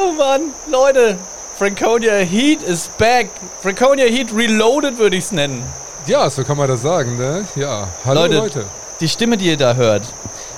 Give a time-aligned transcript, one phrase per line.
[0.00, 1.16] Oh Mann, Leute,
[1.56, 3.30] Franconia Heat is back.
[3.60, 5.64] Franconia Heat Reloaded würde ich es nennen.
[6.06, 7.48] Ja, so kann man das sagen, ne?
[7.56, 8.64] Ja, hallo Leute, Leute.
[9.00, 10.04] Die Stimme, die ihr da hört,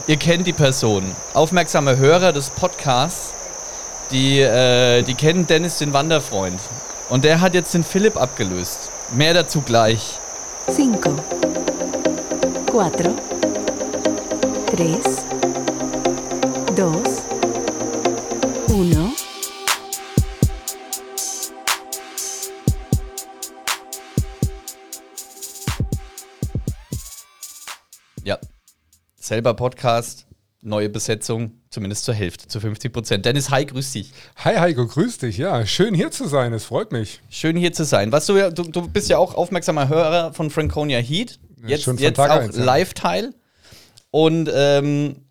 [0.06, 1.16] ihr kennt die Person.
[1.32, 3.32] Aufmerksame Hörer des Podcasts,
[4.10, 6.60] die, äh, die kennen Dennis, den Wanderfreund.
[7.08, 8.90] Und der hat jetzt den Philipp abgelöst.
[9.10, 10.18] Mehr dazu gleich.
[10.70, 11.14] Cinco,
[12.70, 13.14] cuatro,
[14.76, 15.24] tres,
[29.30, 30.26] Selber Podcast,
[30.60, 33.24] neue Besetzung, zumindest zur Hälfte, zu 50 Prozent.
[33.24, 34.12] Dennis, hi, grüß dich.
[34.38, 35.38] Hi Heiko, grüß dich.
[35.38, 37.20] Ja, schön hier zu sein, es freut mich.
[37.30, 38.10] Schön hier zu sein.
[38.10, 41.38] Was du, ja- du, du bist ja auch aufmerksamer Hörer von Franconia Heat.
[41.62, 42.64] Ja, Jetzt, schon von jetzt Tag auch eins, ja.
[42.64, 43.32] Live-Teil.
[44.10, 45.26] Und ähm,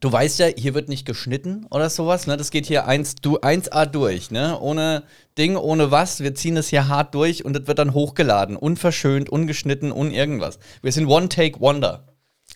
[0.00, 2.26] du weißt ja, hier wird nicht geschnitten oder sowas.
[2.26, 2.38] Ne?
[2.38, 4.30] Das geht hier 1, du, 1A durch.
[4.30, 4.58] Ne?
[4.58, 5.02] Ohne
[5.36, 6.20] Ding, ohne was.
[6.20, 8.56] Wir ziehen das hier hart durch und das wird dann hochgeladen.
[8.56, 10.58] Unverschönt, ungeschnitten, un irgendwas.
[10.80, 12.06] Wir sind One-Take-Wonder.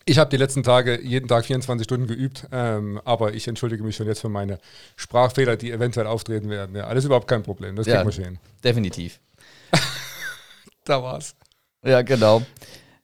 [0.07, 3.97] Ich habe die letzten Tage jeden Tag 24 Stunden geübt, ähm, aber ich entschuldige mich
[3.97, 4.59] schon jetzt für meine
[4.97, 6.77] Sprachfehler, die eventuell auftreten werden.
[6.77, 7.95] Ja, alles überhaupt kein Problem, das Ja.
[7.97, 8.39] kriegen wir schon hin.
[8.63, 9.21] Definitiv.
[10.87, 11.35] Da war's.
[11.83, 12.43] Ja, genau.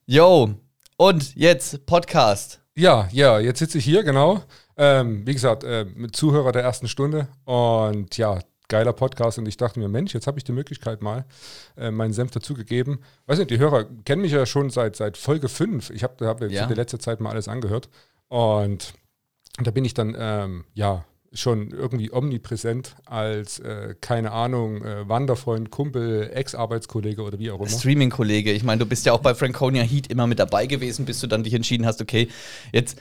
[0.04, 0.50] Yo,
[0.98, 2.60] und jetzt Podcast.
[2.76, 4.42] Ja, ja, jetzt sitze ich hier, genau.
[4.76, 8.38] Ähm, wie gesagt, äh, mit Zuhörer der ersten Stunde und ja,
[8.70, 11.26] geiler Podcast und ich dachte mir, Mensch, jetzt habe ich die Möglichkeit mal,
[11.76, 13.00] äh, meinen Senf dazugegeben.
[13.26, 15.90] Weiß nicht, die Hörer kennen mich ja schon seit, seit Folge 5.
[15.90, 16.62] Ich habe hab Ja.
[16.62, 17.90] in der letzten Zeit mal alles angehört
[18.28, 18.94] und
[19.62, 25.70] da bin ich dann, ähm, ja, schon irgendwie omnipräsent als, äh, keine Ahnung, äh, Wanderfreund,
[25.70, 27.68] Kumpel, Ex-Arbeitskollege oder wie auch immer.
[27.68, 28.50] Streaming-Kollege.
[28.50, 31.28] Ich meine, du bist ja auch bei Franconia Heat immer mit dabei gewesen, bis du
[31.28, 32.26] dann dich entschieden hast, okay,
[32.72, 32.98] jetzt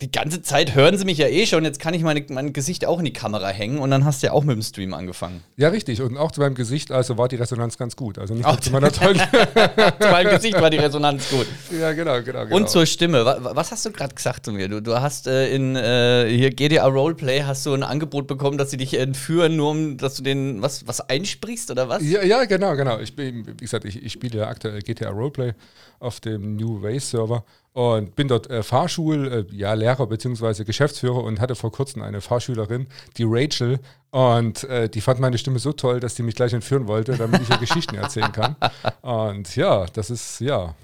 [0.00, 2.84] die ganze Zeit hören sie mich ja eh schon, jetzt kann ich meine, mein Gesicht
[2.84, 5.42] auch in die Kamera hängen und dann hast du ja auch mit dem Stream angefangen.
[5.56, 6.02] Ja, richtig.
[6.02, 8.18] Und auch zu meinem Gesicht, also war die Resonanz ganz gut.
[8.18, 9.18] Also nicht Auch zu meiner tollen.
[9.18, 11.46] Zu meinem Gesicht war die Resonanz gut.
[11.78, 12.44] ja, genau, genau.
[12.44, 12.56] genau.
[12.56, 13.24] Und zur Stimme.
[13.24, 14.68] Wa- wa- Was hast du gerade gesagt zu mir?
[14.68, 18.70] Du, du hast äh, in äh, hier GDA Roleplay hast du ein Angebot bekommen, dass
[18.70, 22.02] sie dich entführen, nur um, dass du den was, was einsprichst oder was?
[22.02, 22.98] Ja, ja, genau, genau.
[22.98, 25.52] Ich bin, wie gesagt, ich, ich spiele ja aktuell GTA Roleplay
[26.00, 30.64] auf dem New Ways Server und bin dort äh, Fahrschul, äh, ja, Lehrer bzw.
[30.64, 33.78] Geschäftsführer und hatte vor kurzem eine Fahrschülerin, die Rachel,
[34.10, 37.42] und äh, die fand meine Stimme so toll, dass die mich gleich entführen wollte, damit
[37.42, 38.56] ich ihr Geschichten erzählen kann.
[39.02, 40.74] Und ja, das ist, ja.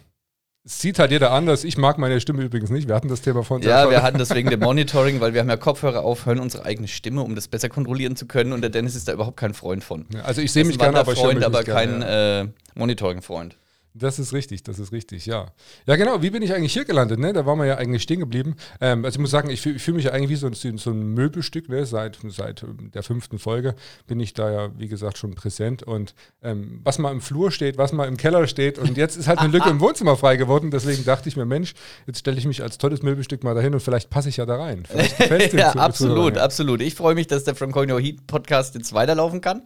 [0.67, 1.65] Sieht halt jeder anders.
[1.65, 2.89] Ich mag meine Stimme übrigens nicht.
[2.89, 5.59] Wir hatten das Thema von Ja, wir hatten deswegen dem Monitoring, weil wir haben ja
[5.59, 8.53] Kopfhörer auf, hören unsere eigene Stimme, um das besser kontrollieren zu können.
[8.53, 10.07] Und der Dennis ist da überhaupt kein Freund von.
[10.23, 12.41] Also ich sehe mich gerne, aber mich aber kein ja.
[12.41, 13.57] äh, Monitoring-Freund.
[13.97, 15.47] Das ist richtig, das ist richtig, ja.
[15.87, 16.21] Ja, genau.
[16.21, 17.21] Wie bin ich eigentlich hier gelandet?
[17.21, 17.32] Ne?
[17.32, 18.56] Da waren wir ja eigentlich stehen geblieben.
[18.81, 20.91] Ähm, also ich muss sagen, ich fühle fühl mich ja eigentlich wie so, ein- so
[20.91, 21.69] ein Möbelstück.
[21.69, 21.87] Ne?
[21.87, 23.77] Seit, seit ähm, der fünften Folge
[24.09, 25.84] bin ich da ja, wie gesagt, schon präsent.
[25.84, 28.81] Und ähm, was mal im Flur steht, was mal im Keller steht.
[28.81, 30.72] Und jetzt ist halt eine Lücke im Wohnzimmer frei geworden.
[30.72, 31.75] Deswegen dachte ich mir, Mensch,
[32.09, 34.56] jetzt stelle ich mich als tolles Möbelstück mal dahin und vielleicht passe ich ja da
[34.56, 34.83] rein.
[34.88, 36.43] Vielleicht Ja, Zu- absolut, ja.
[36.43, 36.83] absolut.
[36.83, 39.62] Ich freue mich, dass der Franconia Heat Podcast jetzt weiterlaufen kann.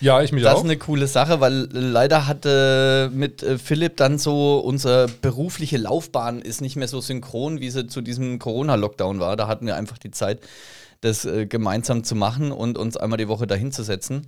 [0.00, 0.58] Ja, ich mich Das auch.
[0.58, 6.40] ist eine coole Sache, weil leider hatte mit äh, Philipp dann so, unsere berufliche Laufbahn
[6.40, 9.36] ist nicht mehr so synchron, wie sie zu diesem Corona-Lockdown war.
[9.36, 10.40] Da hatten wir einfach die Zeit,
[11.02, 14.26] das äh, gemeinsam zu machen und uns einmal die Woche dahin zu setzen.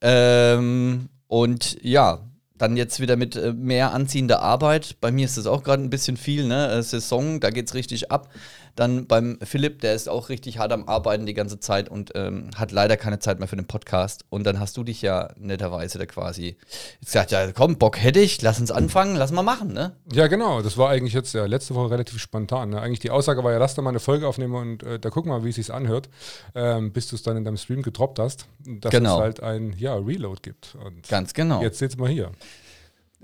[0.00, 2.20] Ähm, und ja,
[2.56, 4.96] dann jetzt wieder mit äh, mehr anziehender Arbeit.
[4.98, 6.70] Bei mir ist das auch gerade ein bisschen viel, ne?
[6.70, 8.30] Äh, Saison, da geht's richtig ab.
[8.76, 12.50] Dann beim Philipp, der ist auch richtig hart am Arbeiten die ganze Zeit und ähm,
[12.56, 14.24] hat leider keine Zeit mehr für den Podcast.
[14.30, 16.56] Und dann hast du dich ja netterweise da quasi
[17.04, 19.92] gesagt, ja komm, Bock hätte ich, lass uns anfangen, lass mal machen, ne?
[20.12, 20.60] Ja, genau.
[20.62, 22.70] Das war eigentlich jetzt ja letzte Woche relativ spontan.
[22.70, 22.80] Ne?
[22.80, 25.26] Eigentlich die Aussage war ja, lass da mal eine Folge aufnehmen und äh, da guck
[25.26, 26.08] mal, wie es sich anhört,
[26.54, 29.16] ähm, bis du es dann in deinem Stream gedroppt hast, dass Genau.
[29.16, 30.76] es halt ein ja, Reload gibt.
[30.84, 31.62] Und Ganz genau.
[31.62, 32.30] jetzt sitzen wir hier.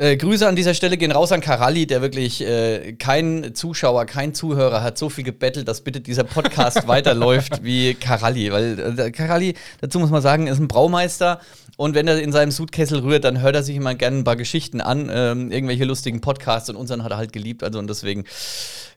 [0.00, 4.33] Äh, Grüße an dieser Stelle gehen raus an Karalli, der wirklich äh, kein Zuschauer, kein
[4.33, 8.50] Zuhörer hat so viel gebettelt, dass bitte dieser Podcast weiterläuft wie Karalli.
[8.50, 11.39] Weil äh, Karalli, dazu muss man sagen, ist ein Braumeister
[11.77, 14.36] und wenn er in seinem Sudkessel rührt, dann hört er sich immer gerne ein paar
[14.36, 17.63] Geschichten an, ähm, irgendwelche lustigen Podcasts und unseren hat er halt geliebt.
[17.63, 18.25] Also und deswegen.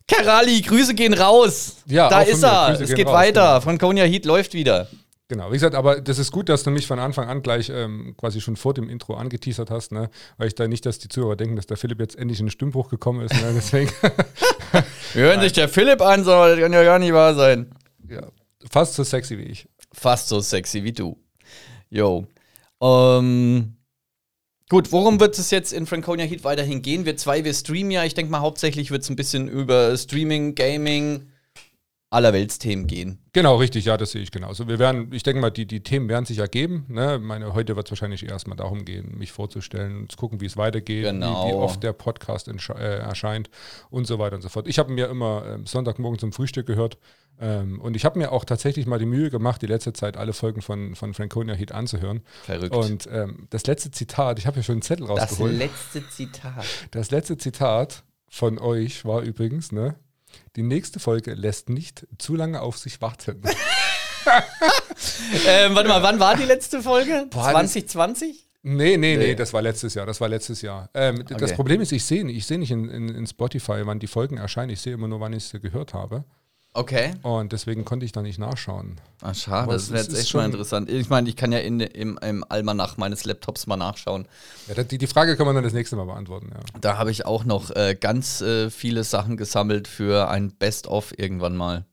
[0.07, 1.77] Karalli, Grüße gehen raus.
[1.85, 2.69] Ja, da ist er.
[2.69, 3.41] Grüße es geht raus, weiter.
[3.41, 3.59] genau.
[3.59, 4.87] Franconia Heat läuft wieder.
[5.29, 8.13] Genau, wie gesagt, aber das ist gut, dass du mich von Anfang an gleich ähm,
[8.17, 10.09] quasi schon vor dem Intro angeteasert hast, ne?
[10.37, 12.51] weil ich da nicht, dass die Zuhörer denken, dass der Philipp jetzt endlich in den
[12.51, 13.33] Stimmbruch gekommen ist.
[13.33, 13.53] Ne?
[13.55, 13.89] Deswegen,
[15.13, 17.71] Wir hören sich der Philipp an, soll das kann ja gar nicht wahr sein.
[18.09, 18.27] ja,
[18.69, 19.67] fast so sexy wie ich.
[19.93, 21.17] fast so sexy wie du.
[21.89, 22.27] Yo.
[22.81, 23.77] Ähm,
[24.69, 27.05] gut, worum wird es jetzt in Franconia Heat weiterhin gehen?
[27.05, 28.03] Wir zwei, wir streamen ja.
[28.03, 31.29] Ich denke mal, hauptsächlich wird es ein bisschen über Streaming, Gaming,
[32.13, 33.19] Allerweltsthemen gehen.
[33.33, 34.67] Genau, richtig, ja, das sehe ich genauso.
[34.67, 36.85] Wir werden, ich denke mal, die, die Themen werden sich ergeben.
[36.87, 37.19] Ne?
[37.19, 40.55] Meine, heute wird es wahrscheinlich erstmal darum gehen, mich vorzustellen und zu gucken, wie es
[40.55, 41.45] weitergeht, Genau.
[41.45, 43.49] wie, wie oft der Podcast äh, erscheint
[43.89, 44.67] und so weiter und so fort.
[44.67, 46.97] Ich habe mir immer ähm, Sonntagmorgen zum Frühstück gehört
[47.39, 50.33] ähm, und ich habe mir auch tatsächlich mal die Mühe gemacht, die letzte Zeit alle
[50.33, 52.21] Folgen von, von Franconia Heat anzuhören.
[52.43, 52.75] Verrückt.
[52.75, 55.57] Und ähm, das letzte Zitat, ich habe hier schon einen Zettel das rausgeholt.
[55.57, 56.63] letzte Zitat.
[56.91, 59.95] Das letzte Zitat von euch war übrigens, ne?
[60.55, 63.41] Die nächste Folge lässt nicht zu lange auf sich warten.
[65.47, 67.27] ähm, warte mal, wann war die letzte Folge?
[67.29, 68.47] Boah, das- 2020?
[68.65, 69.35] Nee, nee, nee, Nee.
[69.35, 70.05] das war letztes Jahr.
[70.05, 70.89] Das war letztes Jahr.
[70.93, 71.55] Ähm, d- Das Okay.
[71.55, 74.69] Problem ist, ich sehe ich seh nicht in, in, in Spotify, wann die Folgen erscheinen.
[74.69, 76.23] Ich sehe immer nur, wann ich sie gehört habe.
[76.75, 77.13] Okay.
[77.21, 78.99] Und deswegen konnte ich da nicht nachschauen.
[79.21, 80.89] Ah, schade, Aber das wäre ist- jetzt echt mal schon- interessant.
[80.89, 84.27] Ich meine, ich kann ja in, im, im Almanach meines Laptops mal nachschauen.
[84.67, 86.49] Ja, die, die Frage kann man dann das nächste Mal beantworten.
[86.51, 86.79] Ja.
[86.81, 91.55] Da habe ich auch noch äh, ganz äh, viele Sachen gesammelt für ein Best-of irgendwann
[91.55, 91.85] mal.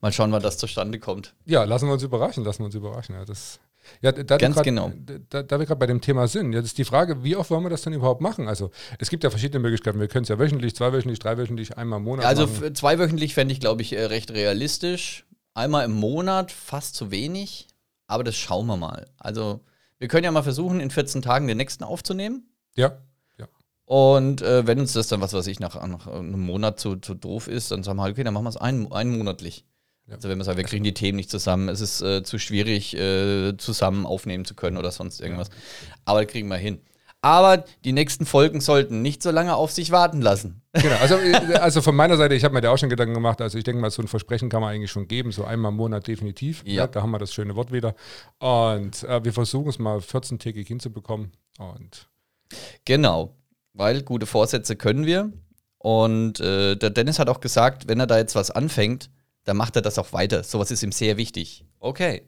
[0.00, 1.34] Mal schauen, wann das zustande kommt.
[1.44, 3.14] ja, lassen wir uns überraschen, lassen wir uns überraschen.
[3.14, 3.60] Ja, das,
[4.00, 4.92] ja, da, Ganz grad, genau.
[5.30, 7.64] Da, da wir gerade bei dem Thema sind, jetzt ist die Frage, wie oft wollen
[7.64, 8.48] wir das denn überhaupt machen?
[8.48, 10.00] Also, es gibt ja verschiedene Möglichkeiten.
[10.00, 12.74] Wir können es ja wöchentlich, zweiwöchentlich, dreiwöchentlich, einmal im Monat Also machen.
[12.74, 15.26] zweiwöchentlich fände ich, glaube ich, äh, recht realistisch.
[15.54, 17.68] Einmal im Monat fast zu wenig,
[18.06, 19.06] aber das schauen wir mal.
[19.18, 19.60] Also
[19.98, 22.48] wir können ja mal versuchen, in 14 Tagen den nächsten aufzunehmen.
[22.74, 22.98] Ja,
[23.86, 27.14] Und äh, wenn uns das dann, was weiß ich, nach, nach einem Monat zu, zu
[27.14, 29.64] doof ist, dann sagen wir halt, okay, dann machen wir es ein, einmonatlich.
[30.06, 30.14] Ja.
[30.14, 32.96] Also wenn wir sagen, wir kriegen die Themen nicht zusammen, es ist äh, zu schwierig,
[32.96, 35.50] äh, zusammen aufnehmen zu können oder sonst irgendwas.
[36.04, 36.80] Aber das kriegen wir hin.
[37.22, 40.62] Aber die nächsten Folgen sollten nicht so lange auf sich warten lassen.
[40.74, 43.40] Genau, also, äh, also von meiner Seite, ich habe mir da auch schon Gedanken gemacht.
[43.40, 45.76] Also ich denke mal, so ein Versprechen kann man eigentlich schon geben, so einmal im
[45.76, 46.62] Monat definitiv.
[46.64, 46.86] Ja.
[46.86, 47.96] da haben wir das schöne Wort wieder.
[48.38, 51.32] Und äh, wir versuchen es mal 14-tägig hinzubekommen.
[51.58, 52.08] Und
[52.84, 53.34] Genau,
[53.72, 55.32] weil gute Vorsätze können wir.
[55.78, 59.10] Und äh, der Dennis hat auch gesagt, wenn er da jetzt was anfängt,
[59.46, 60.42] dann macht er das auch weiter.
[60.42, 61.64] Sowas ist ihm sehr wichtig.
[61.80, 62.22] Okay.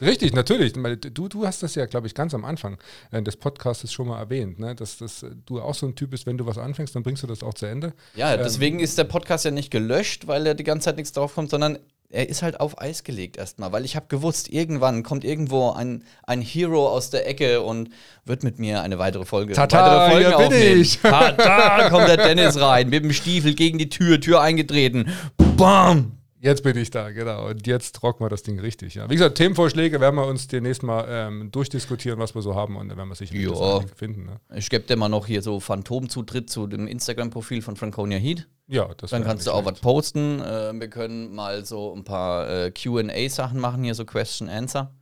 [0.00, 0.72] richtig, natürlich.
[0.72, 2.78] Du, du hast das ja, glaube ich, ganz am Anfang
[3.12, 4.74] äh, des Podcasts schon mal erwähnt, ne?
[4.74, 7.26] dass, dass du auch so ein Typ bist, wenn du was anfängst, dann bringst du
[7.26, 7.92] das auch zu Ende.
[8.16, 11.12] Ja, Ähm, deswegen ist der Podcast ja nicht gelöscht, weil er die ganze Zeit nichts
[11.12, 11.78] draufkommt, sondern
[12.10, 16.04] er ist halt auf Eis gelegt erstmal, weil ich habe gewusst, irgendwann kommt irgendwo ein,
[16.22, 17.90] ein Hero aus der Ecke und
[18.24, 20.80] wird mit mir eine weitere Folge Tata, weitere hier bin aufnehmen.
[20.80, 20.98] ich.
[21.02, 25.12] Tata, kommt der Dennis rein, mit dem Stiefel gegen die Tür, Tür eingetreten.
[25.56, 26.12] Bam!
[26.44, 27.48] Jetzt bin ich da, genau.
[27.48, 28.96] Und jetzt rocken wir das Ding richtig.
[28.96, 29.08] Ja.
[29.08, 32.76] Wie gesagt, Themenvorschläge werden wir uns demnächst mal ähm, durchdiskutieren, was wir so haben.
[32.76, 33.80] Und dann werden wir sicherlich das Ja.
[33.96, 34.26] finden.
[34.26, 34.40] Ne?
[34.54, 38.46] Ich gebe dir mal noch hier so Phantomzutritt zu dem Instagram-Profil von Franconia Heat.
[38.66, 40.40] Ja, das Dann kannst du auch was posten.
[40.42, 44.92] Äh, wir können mal so ein paar äh, QA-Sachen machen, hier so Question-Answer.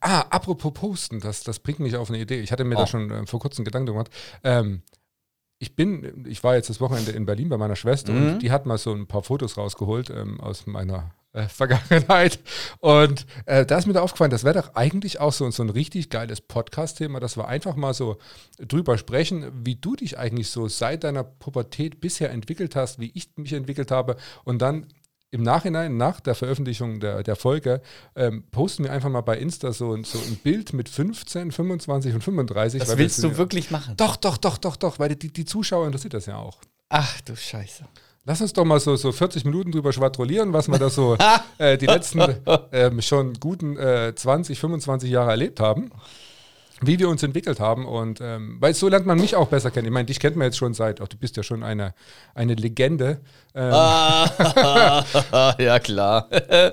[0.00, 2.40] Ah, apropos Posten, das, das bringt mich auf eine Idee.
[2.40, 2.80] Ich hatte mir Oh.
[2.80, 4.08] da schon äh, vor kurzem Gedanken gemacht.
[4.42, 4.82] Ähm,
[5.62, 8.26] ich bin, ich war jetzt das Wochenende in Berlin bei meiner Schwester Mhm.
[8.32, 12.38] und die hat mal so ein paar Fotos rausgeholt ähm, aus meiner äh, Vergangenheit.
[12.80, 15.68] Und äh, da ist mir da aufgefallen, das wäre doch eigentlich auch so, so ein
[15.68, 18.16] richtig geiles Podcast-Thema, dass wir einfach mal so
[18.58, 23.28] drüber sprechen, wie du dich eigentlich so seit deiner Pubertät bisher entwickelt hast, wie ich
[23.36, 24.86] mich entwickelt habe und dann
[25.32, 27.80] im Nachhinein, nach der Veröffentlichung der, der Folge,
[28.16, 32.14] ähm, posten wir einfach mal bei Insta so, ein- so ein Bild mit 15, 25
[32.14, 32.80] und 35.
[32.80, 33.94] Das willst wir- du wirklich machen?
[33.96, 36.58] Doch, doch, doch, doch, doch, weil die, die Zuschauer interessiert das ja auch.
[36.88, 37.84] Ach du Scheiße.
[38.24, 41.16] Lass uns doch mal so, so 40 Minuten drüber schwadronieren, was wir da so
[41.58, 42.20] äh, die letzten
[42.72, 45.90] ähm, schon guten äh, 20, 25 Jahre erlebt haben.
[46.82, 49.86] Wie wir uns entwickelt haben und ähm, weil so lernt man mich auch besser kennen.
[49.86, 51.92] Ich meine, dich kennt man jetzt schon seit, auch du bist ja schon eine,
[52.34, 53.20] eine Legende.
[53.54, 54.24] Ähm, Ah,
[55.58, 56.28] ja, klar.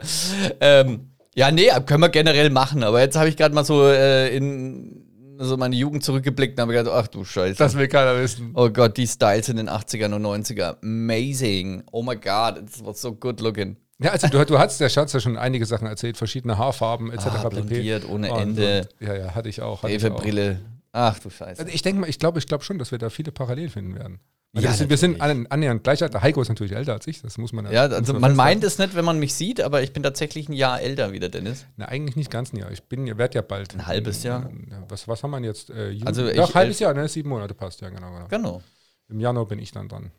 [0.61, 2.83] ähm, ja, nee, können wir generell machen.
[2.83, 5.03] Aber jetzt habe ich gerade mal so äh, in
[5.39, 7.57] so meine Jugend zurückgeblickt und habe gedacht, ach du Scheiße.
[7.57, 8.51] Das will keiner wissen.
[8.55, 10.77] oh Gott, die Styles in den 80ern und 90er.
[10.81, 11.83] Amazing.
[11.91, 13.77] Oh my God, it was so good looking.
[13.99, 17.27] Ja, also du, du hast der Schatz ja schon einige Sachen erzählt, verschiedene Haarfarben etc.
[17.27, 18.87] Ah, blondiert ohne Und- Ende.
[18.99, 19.83] Und, ja, ja, hatte ich auch.
[19.83, 20.11] Hatte.
[20.11, 20.59] Brille.
[20.91, 21.61] Ach du Scheiße.
[21.61, 23.95] Also ich denke mal, ich glaube, ich glaube schon, dass wir da viele Parallelen finden
[23.95, 24.19] werden.
[24.53, 26.15] Ja, wir, sind, wir sind an- annähernd gleich alt.
[26.19, 28.35] Heiko ist natürlich älter als ich, das muss man Ja, muss also man festhalten.
[28.37, 31.19] meint es nicht, wenn man mich sieht, aber ich bin tatsächlich ein Jahr älter wie
[31.19, 31.65] der Dennis.
[31.75, 32.71] Na, eigentlich nicht ganz ein Jahr.
[32.71, 33.73] Ich bin, werde ja bald.
[33.75, 34.49] Ein halbes Jahr?
[34.71, 35.69] Ja, Was, was haben wir jetzt?
[35.69, 36.05] Äh, Juni?
[36.07, 37.07] Also ja, ich- halbes Jahr, ne?
[37.07, 38.27] Sieben Monate passt, ja, genau, genau.
[38.29, 38.61] Genau.
[39.09, 40.11] Im Januar bin ich dann dran.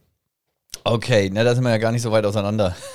[0.85, 2.77] Okay, na, da sind wir ja gar nicht so weit auseinander.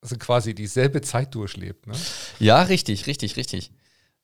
[0.00, 1.94] Also quasi dieselbe Zeit durchlebt, ne?
[2.38, 3.72] Ja, richtig, richtig, richtig.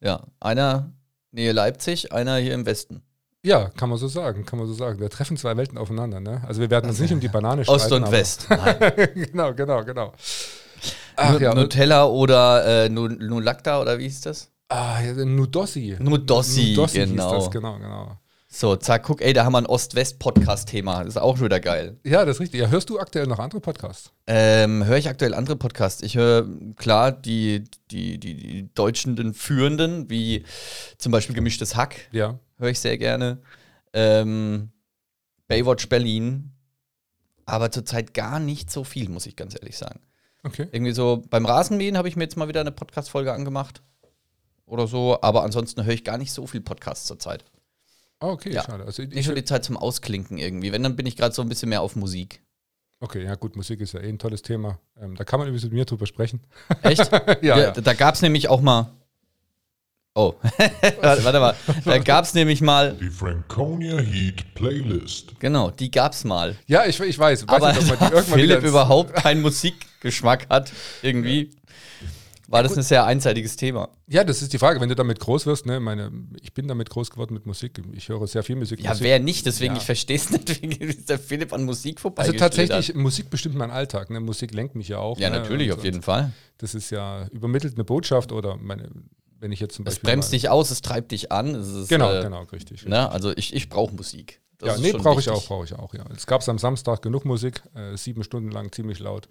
[0.01, 0.93] Ja, einer
[1.33, 3.03] Nähe Leipzig, einer hier im Westen.
[3.45, 4.99] Ja, kann man so sagen, kann man so sagen.
[5.01, 6.43] Da treffen zwei Welten aufeinander, ne?
[6.47, 7.83] Also wir werden uns nicht um die Banane streiten.
[7.83, 8.49] Ost und West.
[9.15, 10.13] Genau, genau, genau.
[11.17, 14.51] Ach, ja, und, Nutella oder äh, Nu- Nulacta oder wie hieß das?
[14.69, 15.97] ah, Nudossi.
[16.01, 17.35] Nudossi, Nudossi hieß genau.
[17.35, 18.17] das, genau, genau.
[18.49, 20.99] So, zack, guck, ey, da haben wir ein Ost-West-Podcast-Thema.
[21.05, 21.99] Das ist auch wieder geil.
[22.05, 22.61] Ja, das ist richtig.
[22.61, 24.13] Ja, hörst du aktuell noch andere Podcasts?
[24.29, 26.03] Ähm, höre ich aktuell andere Podcasts?
[26.03, 26.47] Ich höre
[26.77, 30.45] klar die, die, die, die deutschen den führenden, wie
[30.99, 32.39] zum Beispiel Gemischtes Hack, Ja.
[32.59, 33.39] Höre ich sehr gerne.
[33.93, 34.71] Ähm,
[35.49, 36.51] Baywatch Berlin.
[37.47, 40.01] Aber zurzeit gar nicht so viel, muss ich ganz ehrlich sagen.
[40.45, 40.67] Okay.
[40.73, 43.83] Irgendwie so beim Rasenmähen habe ich mir jetzt mal wieder eine Podcast-Folge angemacht.
[44.67, 47.45] Oder so, aber ansonsten höre ich gar nicht so viel Podcasts zurzeit.
[48.21, 48.63] Ah, okay, Ja.
[48.65, 48.85] schade.
[48.85, 50.73] Also Nicht ich, so die Zeit zum Ausklinken irgendwie.
[50.73, 52.41] Wenn, dann bin ich gerade so ein bisschen mehr auf Musik.
[53.01, 54.79] okay, ja gut, Musik ist ja eh ein tolles Thema.
[54.99, 56.41] Ähm, da kann man übrigens mit mir drüber sprechen.
[56.83, 57.11] Echt?
[57.13, 57.71] Ja, ja, ja.
[57.73, 58.91] Da gab es nämlich auch mal.
[60.17, 60.35] Oh,
[61.01, 61.57] warte mal.
[61.85, 62.97] Da gab es nämlich mal.
[63.01, 65.41] Die Franconia Heat Playlist.
[65.41, 66.57] Genau, die gab es mal.
[66.69, 67.49] Ja, ich, ich weiß.
[67.49, 70.71] weiß Aber nicht, ob man die da irgendwann wieder Philipp überhaupt keinen Musikgeschmack hat,
[71.03, 71.51] irgendwie,
[72.47, 73.89] war das ein sehr einseitiges Thema.
[74.07, 76.91] Ja, das ist die Frage, wenn du damit groß wirst, ne, meine, ich bin damit
[76.91, 77.83] groß geworden mit Musik.
[77.93, 78.81] Ich höre sehr viel Musik.
[78.85, 79.03] Ja, Musik.
[79.05, 79.47] wer nicht?
[79.47, 79.81] Deswegen, Ja.
[79.81, 82.23] ich verstehe es nicht, wie ist der Philipp an Musik vorbei.
[82.23, 84.11] Also tatsächlich, Musik bestimmt meinen Alltag.
[84.11, 84.21] Ne?
[84.21, 85.19] Musik lenkt mich ja auch.
[85.19, 85.39] Ja, ne?
[85.41, 86.33] natürlich, und, auf jeden Fall.
[86.59, 88.89] Das ist ja übermittelt eine Botschaft oder meine,
[89.45, 90.09] wenn ich jetzt zum Es Beispiel.
[90.11, 91.55] bremst mal- dich aus, es treibt dich an.
[91.55, 92.87] Es ist, Genau, äh, genau, richtig.
[92.87, 93.11] Ne?
[93.11, 94.41] Also ich, ich brauche Musik.
[94.57, 96.05] Das ja, nee, brauche ich auch, brauche ich auch, ja.
[96.17, 99.29] Es gab am Samstag genug Musik, äh, sieben Stunden lang ziemlich laut.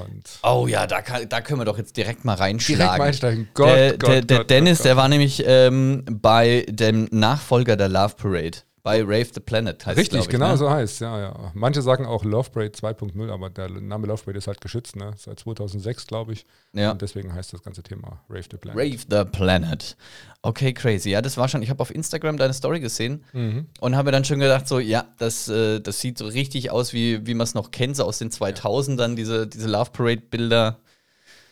[0.00, 2.78] Und Oh ja, da, kann, da können wir doch jetzt direkt mal reinschlagen.
[2.80, 3.48] direkt mal einsteigen.
[3.52, 7.76] Gott, der, Gott, der, der Gott, Dennis, Gott, der war nämlich ähm, bei dem Nachfolger
[7.76, 10.56] der Love Parade, bei Rave the Planet heißt es, Richtig, ich, genau ne?
[10.58, 11.50] so heißt ja, ja.
[11.54, 15.12] Manche sagen auch Love Parade 2.0, aber der Name Love Parade ist halt geschützt, ne?
[15.16, 16.44] Seit 2006, glaube ich.
[16.74, 16.90] Ja.
[16.92, 18.78] Und deswegen heißt das ganze Thema Rave the Planet.
[18.78, 19.96] Rave the Planet.
[20.42, 21.08] Okay, crazy.
[21.10, 23.66] Ja, das war schon, ich habe auf Instagram deine Story gesehen Mhm.
[23.80, 26.92] und habe mir dann schon gedacht, so, ja, das, äh, das sieht so richtig aus,
[26.92, 30.78] wie, wie man es noch kennt, so aus den 2000ern, diese, diese Love Parade-Bilder.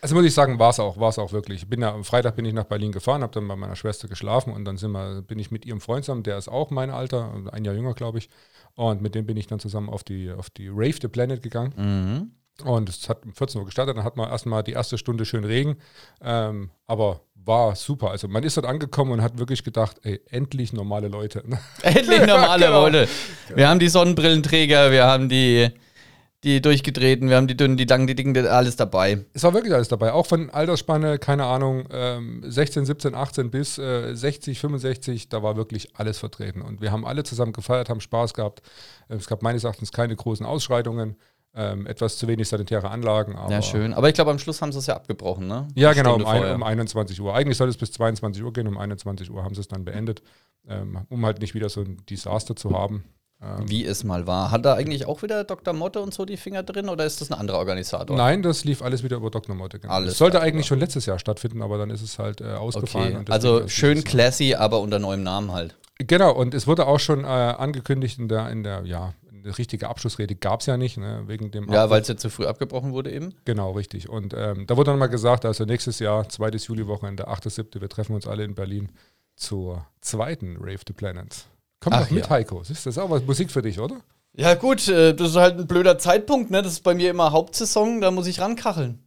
[0.02, 1.62] Also muss ich sagen, war es auch, war es auch wirklich.
[1.62, 4.09] Ich bin ja, am Freitag bin ich nach Berlin gefahren, habe dann bei meiner Schwester
[4.09, 6.90] geschlafen und dann sind wir, bin ich mit ihrem Freund zusammen, der ist auch mein
[6.90, 8.28] Alter, ein Jahr jünger, glaube ich.
[8.75, 11.73] Und mit dem bin ich dann zusammen auf die, auf die Rave the Planet gegangen.
[11.76, 12.66] Mhm.
[12.66, 15.44] Und es hat um 14 Uhr gestartet, dann hat man erstmal die erste Stunde schön
[15.44, 15.76] Regen.
[16.21, 18.11] Ähm, aber war super.
[18.11, 21.42] Also man ist dort angekommen und hat wirklich gedacht, ey, endlich normale Leute.
[21.82, 22.82] Endlich normale Genau.
[22.82, 23.09] Leute.
[23.54, 25.71] Wir haben die Sonnenbrillenträger, wir haben die,
[26.44, 29.25] die durchgedrehten, wir haben die dünnen, die langen, die dicken, alles dabei.
[29.32, 33.78] Es war wirklich alles dabei, auch von Altersspanne, keine Ahnung, ähm, 16, 17, 18 bis
[33.78, 36.61] äh, 60, 65, da war wirklich alles vertreten.
[36.62, 38.62] Und wir haben alle zusammen gefeiert, haben Spaß gehabt.
[39.08, 41.16] Äh, Es gab meines Erachtens keine großen Ausschreitungen,
[41.54, 43.37] ähm, etwas zu wenig sanitäre Anlagen.
[43.37, 43.94] Aber Ja, schön.
[43.94, 45.68] Aber ich glaube, am Schluss haben sie es ja abgebrochen, ne?
[45.76, 47.34] Ja, genau, um, ein, um 21 Uhr.
[47.34, 50.22] Eigentlich soll es bis 22 Uhr gehen, um 21 Uhr haben sie es dann beendet,
[50.66, 53.04] ähm, um halt nicht wieder so ein Desaster zu haben.
[53.42, 54.52] Ähm, Wie es mal war.
[54.52, 55.75] Hat da eigentlich auch wieder Dr.
[55.75, 58.16] Motte und so die Finger drin oder ist das ein anderer Organisator?
[58.16, 59.56] Nein, das lief alles wieder über Dr.
[59.56, 59.80] Motte.
[59.80, 59.92] Genau.
[59.92, 62.52] Alles Es sollte klar, eigentlich schon letztes Jahr stattfinden, aber dann ist es halt äh,
[62.52, 63.16] ausgefallen.
[63.22, 65.75] Okay, also schön classy, aber unter neuem Namen halt.
[65.99, 69.88] Genau, und es wurde auch schon äh, angekündigt in der, in der, ja, eine richtige
[69.88, 72.92] Abschlussrede gab es ja nicht, ne, wegen dem Ja, weil es ja zu früh abgebrochen
[72.92, 73.34] wurde eben.
[73.44, 74.08] Genau, richtig.
[74.08, 78.14] Und ähm, da wurde dann mal gesagt, also nächstes Jahr, zweites Juliwochenende, 8.7., wir treffen
[78.14, 78.92] uns alle in Berlin
[79.34, 81.46] zur zweiten Rave the Planet.
[81.82, 82.30] Komm Ach doch mit, ja.
[82.30, 82.62] Heiko.
[82.62, 84.00] Siehst Das ist auch was Musik für dich, oder?
[84.34, 86.62] Ja, gut, äh, das ist halt ein blöder Zeitpunkt, ne?
[86.62, 89.02] Das ist bei mir immer Hauptsaison, da muss ich rankacheln.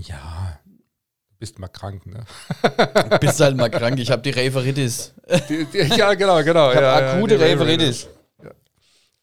[0.00, 0.58] Ja.
[0.64, 2.24] Du bist mal krank, ne?
[3.20, 5.12] Bist halt mal krank, ich habe die Raveritis.
[5.96, 6.70] Ja, genau, genau.
[6.70, 8.08] Ich habe ja, ja, akute die Raveritis.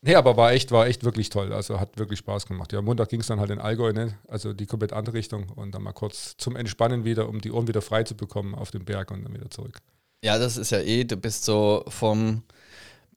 [0.03, 1.53] Nee, aber war echt, war echt wirklich toll.
[1.53, 2.71] Also hat wirklich Spaß gemacht.
[2.73, 4.17] Ja, am Montag ging es dann halt in Allgäu, ne?
[4.27, 5.49] also die komplett andere Richtung.
[5.49, 8.71] Und dann mal kurz zum Entspannen wieder, um die Ohren wieder frei zu bekommen auf
[8.71, 9.77] den Berg und dann wieder zurück.
[10.23, 12.43] Ja, das ist ja eh, du bist so vom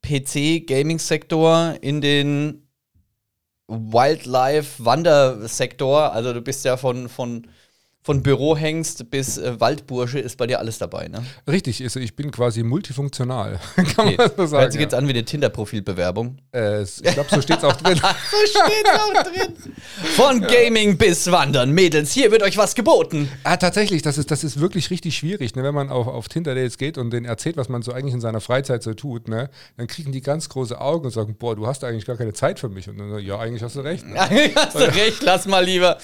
[0.04, 2.68] PC-Gaming-Sektor in den
[3.68, 6.12] Wildlife-Wandersektor.
[6.12, 7.48] Also du bist ja von, von,
[8.06, 11.24] von Bürohengst bis äh, Waldbursche ist bei dir alles dabei, ne?
[11.48, 13.58] Richtig, also ich bin quasi multifunktional,
[13.96, 14.14] kann Okay.
[14.18, 14.60] man so sagen.
[14.60, 16.36] Hört sich jetzt an wie eine Tinder-Profilbewerbung.
[16.52, 16.60] ja.
[16.60, 17.98] äh, ich glaube, so steht es auch drin.
[18.30, 19.54] So steht auch drin.
[20.16, 21.70] Von Gaming bis Wandern.
[21.72, 23.28] Mädels, hier wird euch was geboten.
[23.44, 25.62] ah, tatsächlich, das ist, das ist wirklich richtig schwierig, ne?
[25.62, 28.42] wenn man auf, auf Tinder-Dates geht und denen erzählt, was man so eigentlich in seiner
[28.42, 29.48] Freizeit so tut, ne?
[29.78, 32.60] dann kriegen die ganz große Augen und sagen, boah, du hast eigentlich gar keine Zeit
[32.60, 32.86] für mich.
[32.88, 34.04] Und dann, ja, eigentlich hast du recht.
[34.06, 34.14] Ne?
[34.56, 35.96] Hast du recht, lass mal lieber.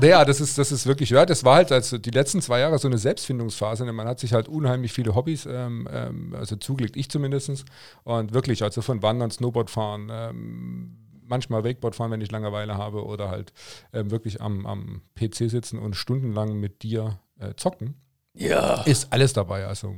[0.00, 2.78] Naja, das ist, das ist wirklich, ja, das war halt also die letzten zwei Jahre
[2.78, 3.84] so eine Selbstfindungsphase.
[3.84, 3.92] Ne?
[3.92, 7.64] Man hat sich halt unheimlich viele Hobbys, ähm, ähm, also zugelegt, ich zumindest.
[8.04, 10.96] Und wirklich, also von Wandern, Snowboard fahren, ähm,
[11.26, 13.52] manchmal Wakeboard fahren, wenn ich Langeweile habe, oder halt
[13.92, 17.94] ähm, wirklich am, am PC sitzen und stundenlang mit dir äh, zocken.
[18.34, 18.82] Ja.
[18.82, 19.66] Ist alles dabei.
[19.66, 19.94] Also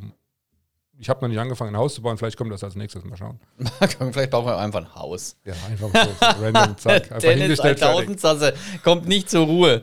[0.98, 3.16] ich habe noch nicht angefangen, ein Haus zu bauen, vielleicht kommt das als nächstes, mal
[3.16, 3.38] schauen.
[4.12, 5.36] Vielleicht brauchen wir einfach ein Haus.
[5.44, 7.02] Ja, einfach so, random, zack.
[7.10, 8.00] Einfach Dennis hingestellt, fertig.
[8.00, 9.82] 1000 Sasse kommt nicht zur Ruhe.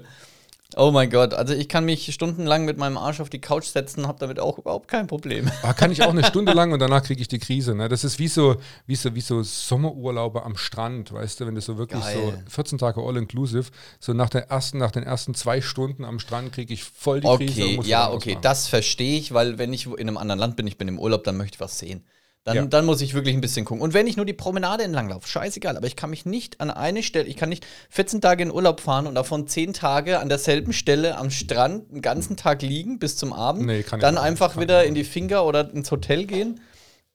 [0.78, 4.08] Oh mein Gott, also ich kann mich stundenlang mit meinem Arsch auf die Couch setzen,
[4.08, 5.50] habe damit auch überhaupt kein Problem.
[5.62, 7.76] Ah, kann ich auch eine Stunde lang und danach kriege ich die Krise.
[7.76, 7.90] Ne?
[7.90, 11.62] Das ist wie so, wie, so, wie so Sommerurlaube am Strand, weißt du, wenn du
[11.62, 12.44] so wirklich Geil.
[12.46, 13.66] so 14 Tage all-inclusive,
[14.00, 17.28] so nach, der ersten, nach den ersten zwei Stunden am Strand kriege ich voll die
[17.28, 17.66] Krise.
[17.66, 20.68] und Okay, ja, okay, das verstehe ich, weil wenn ich in einem anderen Land bin,
[20.68, 22.04] ich bin im Urlaub, dann möchte ich was sehen.
[22.46, 22.66] Dann, Ja.
[22.66, 23.82] dann muss ich wirklich ein bisschen gucken.
[23.82, 26.72] Und wenn ich nur die Promenade entlang laufe, scheißegal, aber ich kann mich nicht an
[26.72, 30.28] eine Stelle, ich kann nicht 14 Tage in Urlaub fahren und davon 10 Tage an
[30.28, 34.60] derselben Stelle am Strand einen ganzen Tag liegen bis zum Abend, Nee, kann dann einfach
[34.60, 36.60] wieder in die Finger oder ins Hotel gehen.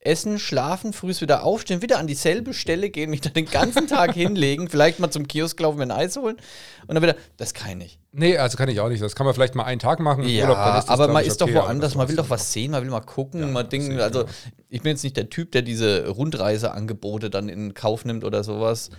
[0.00, 4.14] Essen, schlafen, frühs wieder aufstehen, wieder an dieselbe Stelle gehen, mich da den ganzen Tag
[4.14, 6.36] hinlegen, vielleicht mal zum Kiosk laufen, mir ein Eis holen
[6.86, 8.00] und dann wieder, das kann ich nicht.
[8.12, 9.02] Nee, also kann ich auch nicht.
[9.02, 10.22] Das kann man vielleicht mal einen Tag machen.
[10.28, 12.70] Ja, Urlaub, dann das, aber man ist okay, doch woanders, man will doch was sehen,
[12.70, 13.84] man will mal gucken, mal Dinge.
[13.86, 14.34] sehe ich Also genauso.
[14.68, 18.90] ich bin jetzt nicht der Typ, der diese Rundreiseangebote dann in Kauf nimmt oder sowas,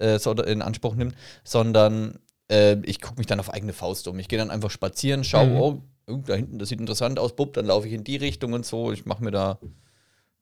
[0.00, 0.18] äh,
[0.50, 2.18] in Anspruch nimmt, sondern
[2.50, 4.18] äh, ich gucke mich dann auf eigene Faust um.
[4.18, 5.56] Ich gehe dann einfach spazieren, schaue, Mhm.
[5.56, 8.52] oh, oh, da hinten, das sieht interessant aus, bupp, dann laufe ich in die Richtung
[8.52, 8.92] und so.
[8.92, 9.58] Ich mache mir da,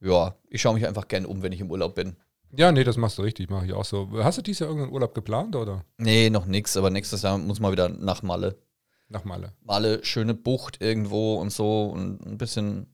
[0.01, 2.17] ja, ich schaue mich einfach gern um, wenn ich im Urlaub bin.
[2.53, 4.09] Ja, nee, das machst du richtig, mache ich auch so.
[4.23, 5.85] Hast du dieses Jahr irgendeinen Urlaub geplant oder?
[5.99, 8.59] Nee, noch nix, aber nächstes Jahr muss mal wieder nach Malle.
[9.09, 9.53] Nach Malle.
[9.63, 12.87] Malle, schöne Bucht irgendwo und so und ein bisschen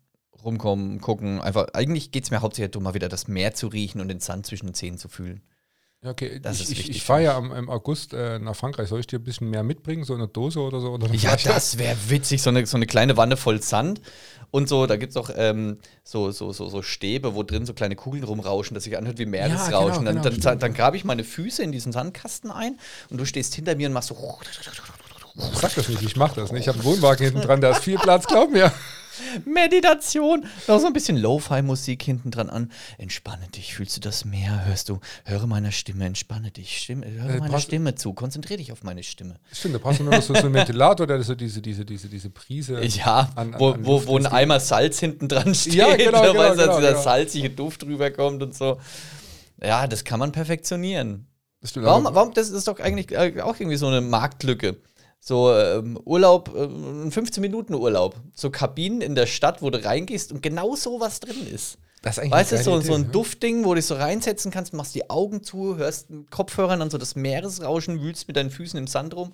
[0.42, 1.40] rumkommen, gucken.
[1.40, 4.20] Einfach, eigentlich geht es mir hauptsächlich darum, mal wieder das Meer zu riechen und den
[4.20, 5.42] Sand zwischen den Zähnen zu fühlen.
[6.02, 6.40] Ja, okay.
[6.42, 8.88] Das ich ist ich, ich fahre ja am, im August äh, nach Frankreich.
[8.88, 10.02] Soll ich dir ein bisschen mehr mitbringen?
[10.02, 10.90] So eine Dose oder so?
[10.90, 14.00] Oder Ja, das wäre witzig, so eine, so eine kleine Wanne voll Sand.
[14.50, 17.72] Und so, da gibt es auch ähm, so, so, so, so Stäbe, wo drin so
[17.72, 20.04] kleine Kugeln rumrauschen, dass sich anhört wie Meeresrauschen.
[20.04, 22.78] genau, dann genau, dann, dann, grabe ich meine Füße in diesen Sandkasten ein
[23.08, 24.38] und du stehst hinter mir und machst so.
[25.54, 26.62] Sag das nicht, ich mach das nicht.
[26.62, 28.72] Ich habe einen Wohnwagen hinten dran, da ist viel Platz, glaub mir.
[29.44, 30.44] Meditation.
[30.68, 32.70] Noch so ein bisschen Lo-Fi-Musik hinten dran an.
[32.98, 34.64] Entspanne dich, fühlst du das Meer?
[34.64, 38.72] Hörst du, höre meiner Stimme, entspanne dich, Stimme, höre Äh, meiner Stimme zu, konzentriere dich
[38.72, 39.36] auf meine Stimme.
[39.52, 42.08] Stimmt, da brauchst du nur noch so, so einen Ventilator, der so diese, diese, diese,
[42.08, 42.80] diese Prise.
[42.92, 44.26] Ja, an- an- wo, an wo, wo ein.
[44.26, 47.02] Eimer Salz hinten dran steht, Ja, genau, genau, du, genau, dass dieser genau.
[47.02, 48.78] salzige Duft rüberkommt und so.
[49.62, 51.26] Ja, das kann man perfektionieren.
[51.60, 54.78] Das Warum, warum, das ist doch eigentlich äh, auch irgendwie so eine Marktlücke.
[55.24, 58.16] So ähm, Urlaub, äh, ein 15-Minuten-Urlaub.
[58.34, 61.78] So Kabinen in der Stadt, wo du reingehst und genau so was drin ist.
[62.02, 63.08] Das ist eigentlich Weißt du, so, so ein ne?
[63.08, 66.90] Duftding, wo du dich so reinsetzen kannst, machst die Augen zu, hörst mit Kopfhörern dann
[66.90, 69.32] so das Meeresrauschen, wühlst mit deinen Füßen im Sand rum.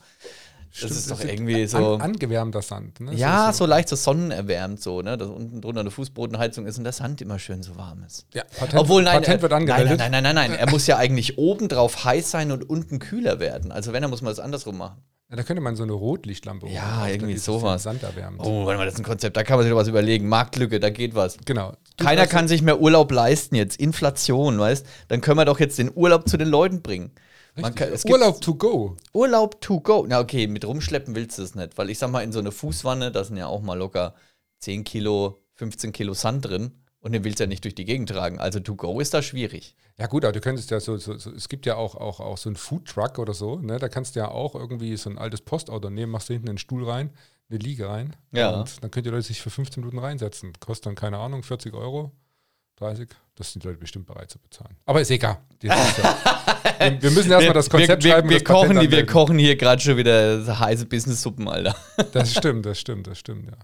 [0.70, 1.94] Stimmt, das ist doch irgendwie so.
[1.94, 3.00] An, angewärmter Sand.
[3.00, 3.14] Ne?
[3.14, 5.16] ja, so, so leicht so sonnenerwärmt, so, ne?
[5.16, 8.26] Dass unten drunter eine Fußbodenheizung ist und der Sand immer schön so warm ist.
[8.34, 9.98] Ja, Patent, Obwohl, nein, Patent äh, wird angemeldet.
[9.98, 10.60] nein, nein, nein, nein, nein.
[10.60, 13.72] Er muss ja eigentlich oben drauf heiß sein und unten kühler werden.
[13.72, 15.02] Also wenn, dann muss man das andersrum machen.
[15.30, 17.82] Ja, da könnte man so eine Rotlichtlampe Ja, dann irgendwie sowas.
[17.82, 18.40] Sand erwärmt.
[18.42, 20.26] Oh, warte mal, das ist ein Konzept, da kann man sich doch was überlegen.
[20.26, 21.36] Marktlücke, da geht was.
[21.44, 21.72] Genau.
[21.98, 23.78] Du Keiner kann sich mehr Urlaub leisten jetzt.
[23.78, 27.12] Inflation, weißt Dann können wir doch jetzt den Urlaub zu den Leuten bringen.
[27.56, 28.96] Man kann, Urlaub to go.
[29.12, 30.06] Urlaub to go.
[30.08, 31.76] Na, okay, mit rumschleppen willst du es nicht.
[31.76, 34.14] Weil ich sag mal, in so eine Fußwanne, da sind ja auch mal locker
[34.60, 36.72] 10 Kilo, 15 Kilo Sand drin.
[37.00, 38.40] Und den willst du ja nicht durch die Gegend tragen.
[38.40, 39.76] Also to go ist da schwierig.
[39.98, 42.38] Ja gut, aber du könntest ja so, so, so es gibt ja auch, auch, auch
[42.38, 43.78] so einen Foodtruck oder so, ne?
[43.78, 46.58] Da kannst du ja auch irgendwie so ein altes Postauto nehmen, machst du hinten einen
[46.58, 47.10] Stuhl rein,
[47.50, 48.16] eine Liege rein.
[48.32, 48.50] Ja.
[48.50, 50.52] Und dann könnt ihr Leute sich für 15 Minuten reinsetzen.
[50.60, 52.12] Kostet dann, keine Ahnung, 40 Euro,
[52.76, 53.08] 30.
[53.36, 54.76] Das sind die Leute bestimmt bereit zu bezahlen.
[54.84, 55.38] Aber ist egal.
[55.62, 58.28] Ist ja, wir, wir müssen erstmal das Konzept wir, schreiben.
[58.28, 61.76] wir, und wir, kochen, wir kochen hier gerade schon wieder heiße Business-Suppen, Alter.
[62.12, 63.56] Das stimmt, das stimmt, das stimmt, ja.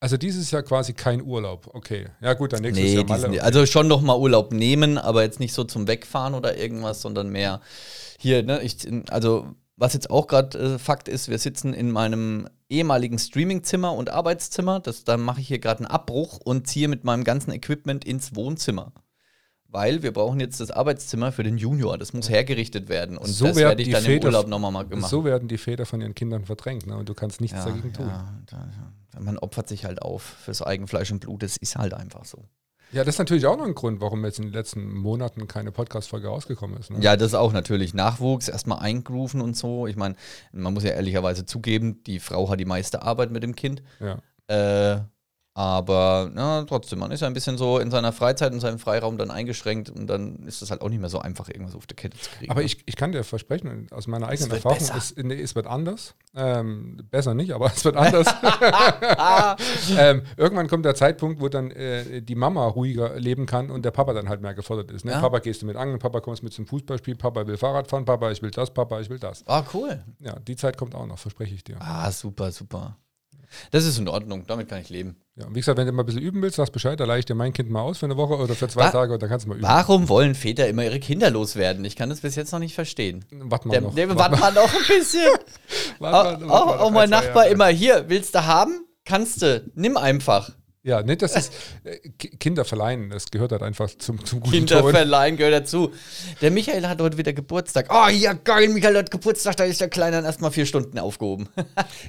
[0.00, 1.70] Also dieses Jahr quasi kein Urlaub.
[1.72, 2.08] Okay.
[2.20, 3.20] Ja gut, dann nächstes Nee, Jahr Malle.
[3.22, 7.00] sind, also schon noch mal Urlaub nehmen, aber jetzt nicht so zum Wegfahren oder irgendwas,
[7.00, 7.60] sondern mehr
[8.18, 8.76] hier, ne, ich,
[9.10, 14.10] also was jetzt auch gerade äh, Fakt ist, wir sitzen in meinem ehemaligen Streamingzimmer und
[14.10, 18.04] Arbeitszimmer, das, da mache ich hier gerade einen Abbruch und ziehe mit meinem ganzen Equipment
[18.04, 18.92] ins Wohnzimmer.
[19.74, 23.46] Weil wir brauchen jetzt das Arbeitszimmer für den Junior, das muss hergerichtet werden und So
[23.46, 25.10] das werden werde ich die dann im Väter- Urlaub nochmal mal gemacht.
[25.10, 26.96] So werden die Väter von ihren Kindern verdrängt ne?
[26.96, 28.06] und du kannst nichts ja, dagegen tun.
[28.06, 29.20] ja, da, ja.
[29.20, 32.44] Man opfert sich halt auf fürs Eigenfleisch und Blut, das ist halt einfach so.
[32.92, 35.72] Ja, das ist natürlich auch noch ein Grund, warum jetzt in den letzten Monaten keine
[35.72, 36.92] Podcast-Folge rausgekommen ist.
[36.92, 37.00] Ne?
[37.00, 37.94] Ja, das auch natürlich.
[37.94, 39.88] Nachwuchs, erstmal eingrooven und so.
[39.88, 40.14] Ich meine,
[40.52, 43.82] man muss ja ehrlicherweise zugeben, die Frau hat die meiste Arbeit mit dem Kind.
[43.98, 44.18] Ja.
[44.46, 45.00] Äh,
[45.56, 49.16] aber na, trotzdem, man ist ja ein bisschen so in seiner Freizeit und seinem Freiraum
[49.16, 51.94] dann eingeschränkt und dann ist es halt auch nicht mehr so einfach, irgendwas auf der
[51.94, 52.50] Kette zu kriegen.
[52.50, 56.16] Aber ich, ich kann dir versprechen, aus meiner eigenen Erfahrung, es, nee, es wird anders.
[56.34, 58.26] Ähm, besser nicht, aber es wird anders.
[59.96, 63.92] ähm, irgendwann kommt der Zeitpunkt, wo dann äh, die Mama ruhiger leben kann und der
[63.92, 65.04] Papa dann halt mehr gefordert ist.
[65.04, 65.12] Ne?
[65.12, 65.20] Ja.
[65.20, 68.32] Papa gehst du mit angeln, Papa kommst mit zum Fußballspiel, Papa will Fahrrad fahren, Papa
[68.32, 69.46] ich will das, Papa ich will das.
[69.46, 70.02] ah, cool.
[70.18, 71.76] Ja, die Zeit kommt auch noch, verspreche ich dir.
[71.78, 72.96] Ah, super, super.
[73.70, 75.16] Das ist in Ordnung, damit kann ich leben.
[75.36, 77.18] Ja, und wie gesagt, wenn du mal ein bisschen üben willst, sagst Bescheid, da leihe
[77.18, 79.22] ich dir mein Kind mal aus für eine Woche oder für zwei Wa- Tage und
[79.22, 79.66] dann kannst du mal üben.
[79.66, 81.84] Warum wollen Väter immer ihre Kinder loswerden?
[81.84, 83.24] Ich kann das bis jetzt noch nicht verstehen.
[83.30, 83.94] Warte mal noch.
[83.94, 85.26] der, Wart warte mal noch ein bisschen.
[85.98, 87.54] Warte Auch, mal, warte mal auch, noch auch ein, mein zwei Nachbar Jahre.
[87.54, 88.86] immer, hier, willst du haben?
[89.04, 90.50] Kannst du, nimm einfach.
[90.84, 91.52] Ja, ne, das ist
[91.84, 94.90] äh, Ki- Kinder verleihen, das gehört halt einfach zum, zum guten Kinder Ton.
[94.92, 95.90] verleihen gehört dazu.
[96.42, 97.86] Der Michael hat heute wieder Geburtstag.
[97.88, 101.48] Oh, ja, geil, Michael hat Geburtstag, da ist der Kleine dann erstmal vier Stunden aufgehoben.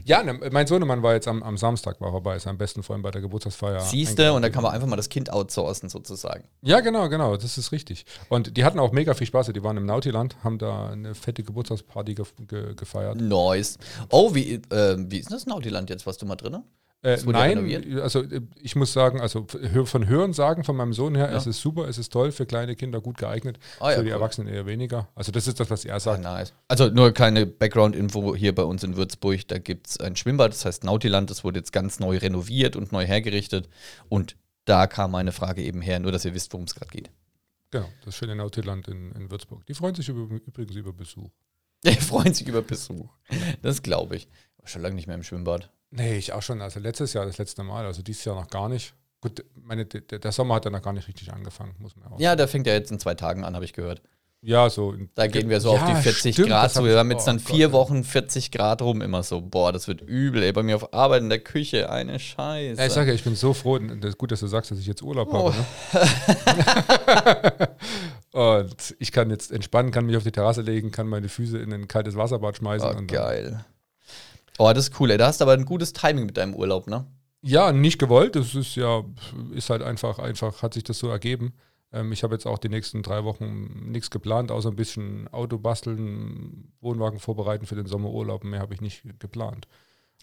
[0.04, 3.02] Ja, ne, mein Sohnemann war jetzt am, am Samstag, war er bei seinem besten Freund
[3.02, 3.80] bei der Geburtstagsfeier.
[3.80, 6.44] Siehste, und dann kann man einfach mal das Kind outsourcen, sozusagen.
[6.62, 8.06] Ja, genau, genau, das ist richtig.
[8.30, 9.48] Und die hatten auch mega viel Spaß.
[9.54, 13.22] Die waren im Nautiland, haben da eine fette Geburtstagsparty ge ge gefeiert.
[13.22, 13.78] Nice.
[14.10, 16.06] Oh, wie, äh, wie ist das Nautiland jetzt?
[16.06, 16.58] Warst du mal drin?
[17.02, 18.02] Äh, nein, renoviert?
[18.02, 19.46] also äh, ich muss sagen, also
[19.86, 21.38] von Hören sagen von meinem Sohn her, Ja.
[21.38, 24.10] es ist super, es ist toll, für kleine Kinder gut geeignet, Ah, ja, für die
[24.10, 24.14] cool.
[24.16, 25.08] Erwachsenen eher weniger.
[25.14, 26.24] Also das ist das, was er Ah, sagt.
[26.24, 26.54] nice.
[26.68, 29.48] Also nur kleine Background-Info hier bei uns in Würzburg.
[29.48, 31.30] Da gibt es ein Schwimmbad, das heißt Nautiland.
[31.30, 33.70] Das wurde jetzt ganz neu renoviert und neu hergerichtet.
[34.10, 37.12] Und da kam meine Frage eben her, nur dass ihr wisst, worum es gerade geht.
[37.70, 39.64] Genau, das schöne Nautiland in, in Würzburg.
[39.68, 41.30] Die freuen sich über, übrigens über Besuch.
[41.86, 43.10] Die freuen sich über Besuch.
[43.62, 44.28] Das glaube ich.
[44.58, 45.70] War schon lange nicht mehr im Schwimmbad.
[45.92, 46.62] Nee, ich auch schon.
[46.62, 48.94] Also letztes Jahr das letzte Mal, also dieses Jahr noch gar nicht.
[49.22, 52.20] Gut, meine, der, der Sommer hat ja noch gar nicht richtig angefangen, muss man auch
[52.20, 54.02] Ja, der fängt ja jetzt in zwei Tagen an, habe ich gehört.
[54.42, 54.94] Ja, so.
[55.16, 56.84] Da gehen wir so Ja, auf die 40 stimmt, Grad zu.
[56.86, 57.72] Wir haben jetzt oh dann Gott, vier ey.
[57.72, 59.42] Wochen 40 Grad rum immer so.
[59.42, 60.52] Boah, das wird übel, ey.
[60.52, 62.80] Bei mir auf Arbeit in der Küche, eine Scheiße.
[62.80, 64.70] Ja, ich sage ja, ich bin so froh, und das ist gut, dass du sagst,
[64.70, 65.52] dass ich jetzt Urlaub Oh.
[65.52, 66.08] habe.
[67.54, 67.68] Ne?
[68.34, 71.74] und ich kann jetzt entspannen, kann mich auf die Terrasse legen, kann meine Füße in
[71.74, 72.88] ein kaltes Wasserbad schmeißen.
[73.00, 73.66] oh, geil.
[74.58, 75.18] Oh, das ist cool, ey.
[75.18, 77.06] Da hast du aber ein gutes Timing mit deinem Urlaub, ne?
[77.42, 78.36] Ja, nicht gewollt.
[78.36, 79.04] Das ist ja,
[79.54, 81.54] ist halt einfach, einfach, hat sich das so ergeben.
[81.92, 85.58] Ähm, ich habe jetzt auch die nächsten drei Wochen nichts geplant, außer ein bisschen Auto
[85.58, 88.44] basteln, Wohnwagen vorbereiten für den Sommerurlaub.
[88.44, 89.68] Mehr habe ich nicht geplant.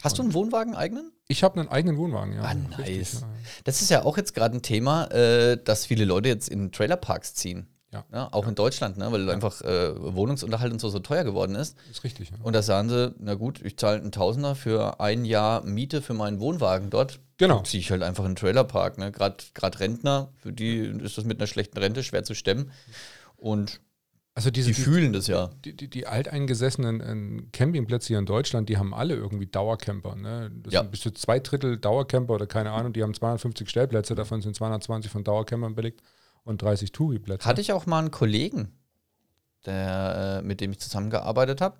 [0.01, 1.11] Hast du einen Wohnwagen eigenen?
[1.27, 2.41] Ich habe einen eigenen Wohnwagen, ja.
[2.41, 3.21] Ah, Richtig, nice.
[3.21, 3.27] ja.
[3.63, 7.35] Das ist ja auch jetzt gerade ein Thema, äh, dass viele Leute jetzt in Trailerparks
[7.35, 7.67] ziehen.
[7.93, 8.03] Ja.
[8.11, 9.11] Ja, auch in Deutschland, ne?
[9.11, 11.77] weil einfach äh, Wohnungsunterhalt und so so teuer geworden ist.
[11.91, 12.31] Ist richtig.
[12.31, 12.37] Ja.
[12.43, 16.13] Und da sagen sie, na gut, ich zahle einen Tausender für ein Jahr Miete für
[16.15, 17.19] meinen Wohnwagen dort.
[17.37, 17.61] Genau.
[17.61, 18.97] Ziehe ich halt einfach in einen Trailerpark.
[18.97, 19.11] Ne?
[19.11, 22.71] Gerade Rentner, für die ist das mit einer schlechten Rente schwer zu stemmen.
[23.37, 23.79] Und
[24.35, 25.51] Also diese, die fühlen das ja.
[25.63, 30.15] die, die, die alteingesessenen äh, Campingplätze hier in Deutschland, die haben alle irgendwie Dauercamper.
[30.15, 30.51] Ne?
[30.63, 30.81] Das Ja.
[30.81, 34.55] sind bis zu zwei Drittel Dauercamper oder keine Ahnung, die haben 250 Stellplätze, davon sind
[34.55, 36.01] 220 von Dauercampern belegt
[36.43, 37.45] und 30 Touri-Plätze.
[37.45, 38.71] Hatte ich auch mal einen Kollegen,
[39.65, 41.77] der, äh, mit dem ich zusammengearbeitet habe,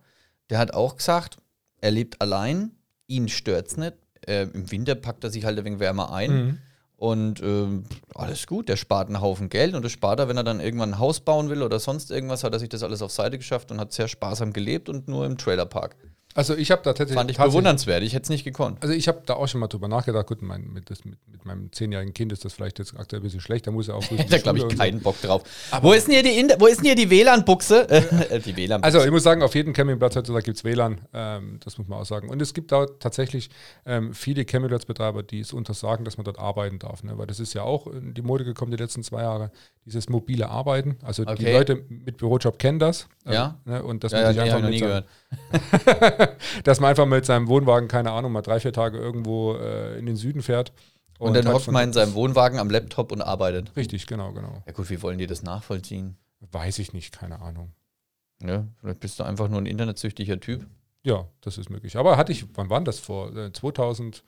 [0.49, 1.38] der hat auch gesagt,
[1.82, 2.71] er lebt allein,
[3.08, 3.93] ihn stört es nicht.
[4.26, 6.32] Äh, Im Winter packt er sich halt ein wenig wärmer ein.
[6.32, 6.58] Mhm.
[6.95, 7.84] Und ähm,
[8.15, 10.93] alles gut, der spart einen Haufen Geld und das spart er, wenn er dann irgendwann
[10.93, 13.71] ein Haus bauen will oder sonst irgendwas, hat er sich das alles auf Seite geschafft
[13.71, 15.97] und hat sehr sparsam gelebt und nur im Trailerpark.
[16.36, 17.15] Also ich habe da tatsächlich.
[17.15, 18.82] Fand ich bewundernswert, ich hätte es nicht gekonnt.
[18.82, 20.28] Also ich habe da auch schon mal drüber nachgedacht.
[20.28, 23.24] Gut, mein, mit, das, mit, mit meinem zehnjährigen Kind ist das vielleicht jetzt aktuell ein
[23.24, 23.67] bisschen schlecht.
[23.67, 24.78] Da muss er auch die Da glaube ich und so.
[24.78, 25.43] keinen Bock drauf.
[25.82, 27.88] Wo ist denn hier die, Inter wo ist denn hier die WLAN-Buchse?
[28.30, 31.60] Äh, die WLAN Also ich muss sagen, auf jedem Campingplatz heutzutage gibt es WLAN, ähm,
[31.63, 32.30] das muss man auch sagen.
[32.30, 33.50] Und es gibt da tatsächlich
[33.86, 37.04] ähm, viele Campingplatzbetreiber, die es untersagen, dass man dort arbeiten darf.
[37.04, 37.17] Ne?
[37.17, 39.52] Weil das ist ja auch in die Mode gekommen die letzten zwei Jahre,
[39.86, 40.98] dieses mobile Arbeiten.
[41.04, 41.54] Also die Okay.
[41.54, 43.08] Leute mit Bürojob kennen das.
[43.26, 43.60] äh, Ja.
[43.65, 43.84] Ne?
[43.84, 45.08] Und dass ja, man ja, hab einfach ich noch nie gehört.
[46.63, 50.05] dass man einfach mit seinem Wohnwagen, keine Ahnung, mal drei, vier Tage irgendwo äh, in
[50.05, 50.73] den Süden fährt.
[51.19, 53.75] Und, dann halt hockt man in seinem Wohnwagen am Laptop und arbeitet.
[53.75, 54.63] Richtig, genau, genau.
[54.65, 56.17] Ja gut, wie wollen die das nachvollziehen?
[56.51, 57.71] Weiß ich nicht, keine Ahnung.
[58.41, 60.65] Ja, vielleicht bist du einfach nur ein internetsüchtiger Typ.
[61.03, 61.97] Ja, das ist möglich.
[61.97, 63.36] Aber hatte ich, wann war denn das vor?
[63.36, 64.23] Äh, 2019,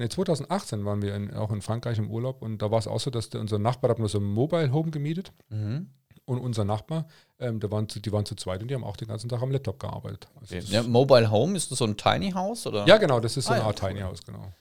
[0.00, 3.00] nee, 2018 waren wir in, auch in Frankreich im Urlaub und da war es auch
[3.00, 5.90] so, dass der, unser Nachbar hat mal so ein Mobile Home gemietet Mhm.
[6.24, 7.06] Und unser Nachbar,
[7.38, 9.42] ähm, der waren zu, die waren zu zweit und die haben auch den ganzen Tag
[9.42, 10.28] am Laptop gearbeitet.
[10.40, 12.66] Also das- Ja, Mobile Home, ist das so ein Tiny House?
[12.66, 12.86] Oder?
[12.86, 13.88] ja, genau, das ist so Ah, eine ja, Art cool.
[13.90, 14.52] Tiny House, genau.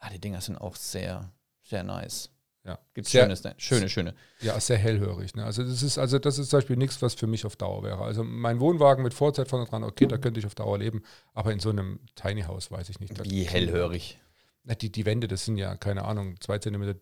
[0.00, 1.30] Ah, die Dinger sind auch sehr,
[1.62, 2.30] sehr nice.
[2.64, 2.78] Ja.
[2.96, 3.54] Sehr- schönes, ne?
[3.56, 4.14] schöne, schöne.
[4.40, 5.34] Ja, sehr hellhörig.
[5.34, 5.44] Ne?
[5.44, 8.02] Also das ist also das ist zum Beispiel nichts, was für mich auf Dauer wäre.
[8.02, 11.02] Also mein Wohnwagen mit Vorzeit vorne dran, okay, da könnte ich auf Dauer leben,
[11.32, 13.24] aber in so einem Tiny House weiß ich nicht.
[13.24, 14.20] Wie hellhörig.
[14.82, 16.98] Die, die Wände, das sind ja, keine Ahnung, zwei Zentimeter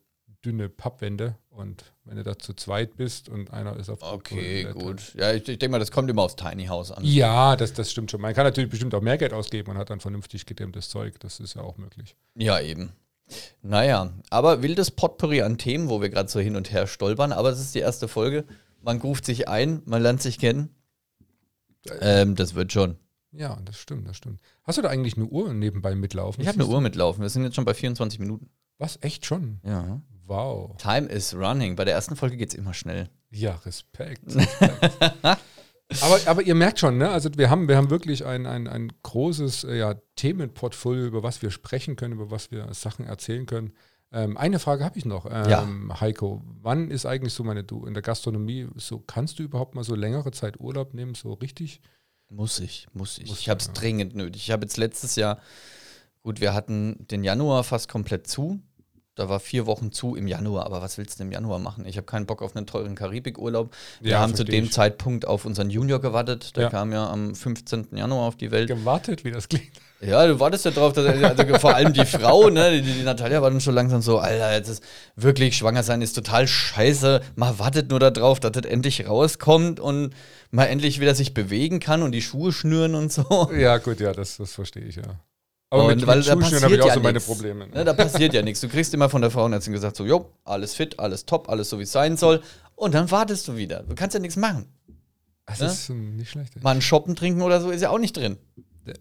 [0.47, 5.15] dünne Pappwände und wenn du da zu zweit bist und einer ist auf Okay, gut.
[5.15, 7.05] Ja, ich, ich denke mal, das kommt immer aufs Tiny House an.
[7.05, 8.21] Ja, das, das stimmt schon.
[8.21, 11.19] Man kann natürlich bestimmt auch mehr Geld ausgeben und hat dann vernünftig gedämmtes Zeug.
[11.21, 12.15] Das ist ja auch möglich.
[12.37, 12.93] Ja, eben.
[13.63, 17.51] Naja, aber wildes Potpourri an Themen, wo wir gerade so hin und her stolpern, aber
[17.51, 18.45] es ist die erste Folge.
[18.83, 20.71] Man ruft sich ein, man lernt sich kennen.
[22.01, 22.97] Ähm, das wird schon.
[23.33, 24.41] Ja, das stimmt, das stimmt.
[24.63, 26.41] Hast du da eigentlich eine Uhr nebenbei mitlaufen?
[26.41, 27.21] Ich habe eine Uhr mitlaufen.
[27.21, 28.49] Wir sind jetzt schon bei 24 Minuten.
[28.79, 28.99] Was?
[29.03, 29.61] Echt schon?
[29.65, 30.01] Ja.
[30.27, 30.77] Wow.
[30.79, 31.77] Time is running.
[31.77, 33.09] Bei der ersten Folge geht es immer schnell.
[33.31, 34.35] Ja, Respekt.
[34.35, 34.83] Respekt.
[35.23, 37.11] aber, aber ihr merkt schon, ne?
[37.11, 41.43] Also wir haben, wir haben wirklich ein, ein, ein großes äh, ja, Themenportfolio, über was
[41.43, 43.73] wir sprechen können, über was wir Sachen erzählen können.
[44.13, 46.01] Ähm, eine Frage habe ich noch, ähm, Ja.
[46.01, 46.43] Heiko.
[46.63, 49.95] Wann ist eigentlich so meine, du in der Gastronomie, so kannst du überhaupt mal so
[49.95, 51.81] längere Zeit Urlaub nehmen, so richtig?
[52.29, 53.29] Muss ich, muss ich.
[53.29, 53.73] Muss ich habe es ja.
[53.73, 54.43] dringend nötig.
[54.43, 55.41] Ich habe jetzt letztes Jahr,
[56.23, 58.61] gut, wir hatten den Januar fast komplett zu.
[59.17, 61.87] Da war vier Wochen zu im Januar, aber was willst du im Januar machen?
[61.87, 63.75] Ich habe keinen Bock auf einen teuren Karibikurlaub.
[64.01, 64.73] Wir Ja, haben zu dem ich.
[64.73, 66.55] Zeitpunkt auf unseren Junior gewartet.
[66.55, 66.71] Der Ja.
[66.71, 67.97] kam ja am 15.
[67.97, 68.69] Januar auf die Welt.
[68.69, 69.71] Gewartet, wie das klingt.
[70.03, 73.41] Ja, du wartest ja drauf, dass also vor allem die Frau, ne, die, die Natalia
[73.41, 74.83] war dann schon langsam so, Alter, jetzt ist
[75.17, 77.23] wirklich schwanger sein ist total scheiße.
[77.35, 80.11] Man wartet nur darauf, dass das endlich rauskommt und
[80.51, 83.51] man endlich wieder sich bewegen kann und die Schuhe schnüren und so.
[83.57, 85.05] Ja, gut, ja, das, das verstehe ich, ja.
[85.71, 87.27] Aber Und mit, weil mit da passiert habe ich auch ja so meine nix.
[87.27, 87.67] Probleme.
[87.69, 88.61] Ne, da passiert ja nichts.
[88.61, 91.79] Du kriegst immer von der Frauenärztin gesagt, so, jo, alles fit, alles top, alles so
[91.79, 92.41] wie es sein soll.
[92.77, 93.83] Und dann wartest du wieder.
[93.83, 94.67] Du kannst ja nichts machen.
[95.47, 95.67] Das ne?
[95.67, 96.55] ist nicht schlecht.
[96.57, 96.63] ey.
[96.63, 98.37] Mal ein Shoppen trinken oder so ist ja auch nicht drin.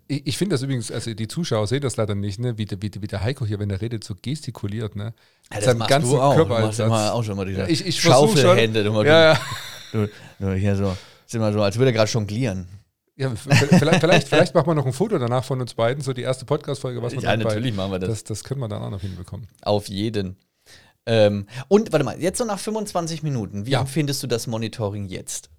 [0.08, 2.58] Ich, ich finde das übrigens, also die Zuschauer sehen das leider nicht, ne?
[2.58, 4.96] wie, der- wie, wie der Heiko hier, wenn er redet, so gestikuliert.
[4.96, 5.14] Ne?
[5.54, 6.88] Ja, Seinem ganzen Du machst Körpereinsatz.
[6.88, 8.02] immer auch schon mal diese Ja, ich- ich.
[8.02, 8.84] Schaufelhände.
[8.84, 9.40] Du, Ja, ja.
[9.92, 10.98] du, du hier so,
[11.28, 12.68] ist immer so, als würde er gerade jonglieren.
[13.18, 16.22] Ja vielleicht, vielleicht, vielleicht machen wir noch ein Foto danach von uns beiden, so die
[16.24, 18.10] erste Podcast-Folge, was wir Ja, dann bei- natürlich machen wir das.
[18.10, 19.48] Das, das können wir dann auch noch hinbekommen.
[19.62, 20.38] Auf jeden.
[21.06, 23.82] Ähm, und warte mal, jetzt so nach 25 Minuten, wie Ja.
[23.82, 25.50] empfindest du das Monitoring jetzt?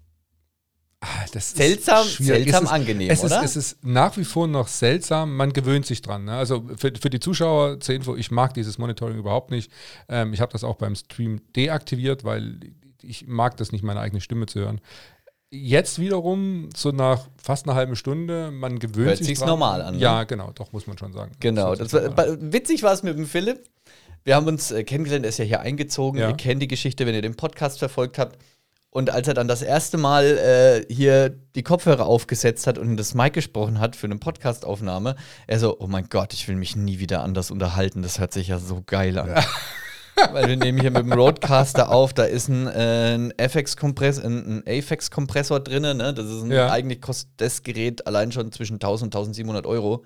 [0.99, 3.43] Ah, Seltsam, seltsam es ist, angenehm, es ist, oder?
[3.43, 6.25] Es ist nach wie vor noch seltsam, man gewöhnt sich dran.
[6.25, 6.33] Ne?
[6.35, 9.71] Also für, für die Zuschauer zur Info, ich mag dieses Monitoring überhaupt nicht.
[10.09, 12.59] Ähm, ich habe das auch beim Stream deaktiviert, weil
[13.03, 14.81] ich mag das nicht, meine eigene Stimme zu hören.
[15.49, 19.49] Jetzt wiederum, so nach fast einer halben Stunde, man gewöhnt Hört sich sich's dran.
[19.49, 20.01] normal an, ne?
[20.01, 21.31] Ja, genau, doch, muss man schon sagen.
[21.39, 21.67] Genau.
[21.69, 23.63] hört Das sich war, witzig war es mit dem Philipp.
[24.25, 26.19] Wir haben uns äh, kennengelernt, er ist ja hier eingezogen.
[26.19, 26.27] Ja.
[26.29, 28.37] Ihr kennt die Geschichte, wenn ihr den Podcast verfolgt habt.
[28.89, 32.97] Und als er dann das erste Mal äh, hier die Kopfhörer aufgesetzt hat und in
[32.97, 36.75] das Mic gesprochen hat für eine Podcastaufnahme, er so, oh mein Gott, ich will mich
[36.75, 38.01] nie wieder anders unterhalten.
[38.01, 39.29] Das hört sich ja so geil an.
[40.31, 44.57] Weil wir nehmen hier mit dem Roadcaster auf, da ist ein, äh, ein FX-Kompressor, ein,
[44.57, 46.13] ein Apex-Kompressor drin, ne?
[46.13, 46.71] Das ist ein, Ja.
[46.71, 50.05] eigentlich kostet das Gerät allein schon zwischen 1000 und 1700 Euro.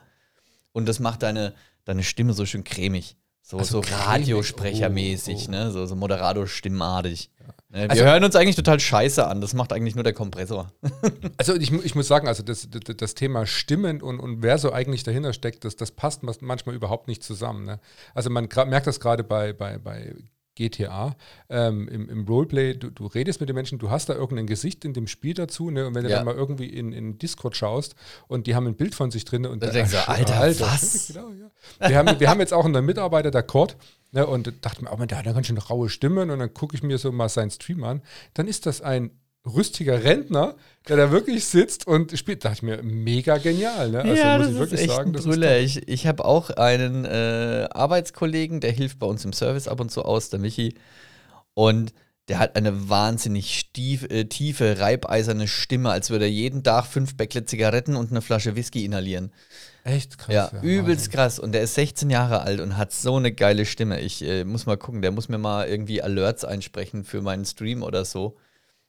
[0.73, 1.53] Und das macht deine,
[1.85, 3.15] deine Stimme so schön cremig.
[3.51, 5.51] So, Also so Radiosprechermäßig, oh, oh.
[5.51, 5.71] ne?
[5.71, 7.29] So, so Moderator-stimmartig.
[7.69, 7.81] Ne?
[7.81, 9.41] Wir Also- hören uns eigentlich total scheiße an.
[9.41, 10.71] Das macht eigentlich nur der Kompressor.
[11.37, 14.71] Also ich, ich muss sagen, also das, das, das Thema Stimmen und, und wer so
[14.71, 17.65] eigentlich dahinter steckt, das, das passt manchmal überhaupt nicht zusammen.
[17.65, 17.79] Ne?
[18.13, 20.15] Also man merkt das gerade bei, bei, bei
[20.69, 21.15] GTA,
[21.49, 24.85] ähm, im, im Roleplay, du, du redest mit den Menschen, du hast da irgendein Gesicht
[24.85, 25.87] in dem Spiel dazu, ne?
[25.87, 26.17] und wenn du Ja.
[26.17, 27.95] dann mal irgendwie in, in Discord schaust
[28.27, 30.39] und die haben ein Bild von sich drin und Da der- denkst du, ah, Alter,
[30.65, 31.07] was?
[31.07, 31.89] Genau, ja.
[31.89, 33.77] wir, haben, wir haben jetzt auch einen Mitarbeiter, der Cord,
[34.11, 34.25] ne?
[34.27, 36.75] und dachte mir, oh man, der hat ja ganz schön raue Stimmen und dann gucke
[36.75, 38.01] ich mir so mal seinen Stream an,
[38.33, 39.11] dann ist das ein
[39.45, 40.55] rüstiger Rentner,
[40.87, 42.45] der da wirklich sitzt und spielt.
[42.45, 43.89] Dachte ich mir, mega genial.
[43.89, 44.01] Ne?
[44.01, 45.55] Also muss ich wirklich sagen, das ist Brüller.
[45.55, 45.65] top.
[45.65, 49.91] Ich, ich habe auch einen äh, Arbeitskollegen, der hilft bei uns im Service ab und
[49.91, 50.75] zu aus, der Michi.
[51.53, 51.93] Und
[52.27, 57.17] der hat eine wahnsinnig stief, äh, tiefe, reibeiserne Stimme, als würde er jeden Tag fünf
[57.17, 59.31] Bäckle Zigaretten und eine Flasche Whisky inhalieren.
[59.83, 60.33] echt krass.
[60.33, 61.11] Ja, übelst Wahnsinn.
[61.11, 61.39] krass.
[61.39, 63.99] Und der ist 16 Jahre alt und hat so eine geile Stimme.
[63.99, 67.81] Ich äh, muss mal gucken, der muss mir mal irgendwie Alerts einsprechen für meinen Stream
[67.81, 68.37] oder so.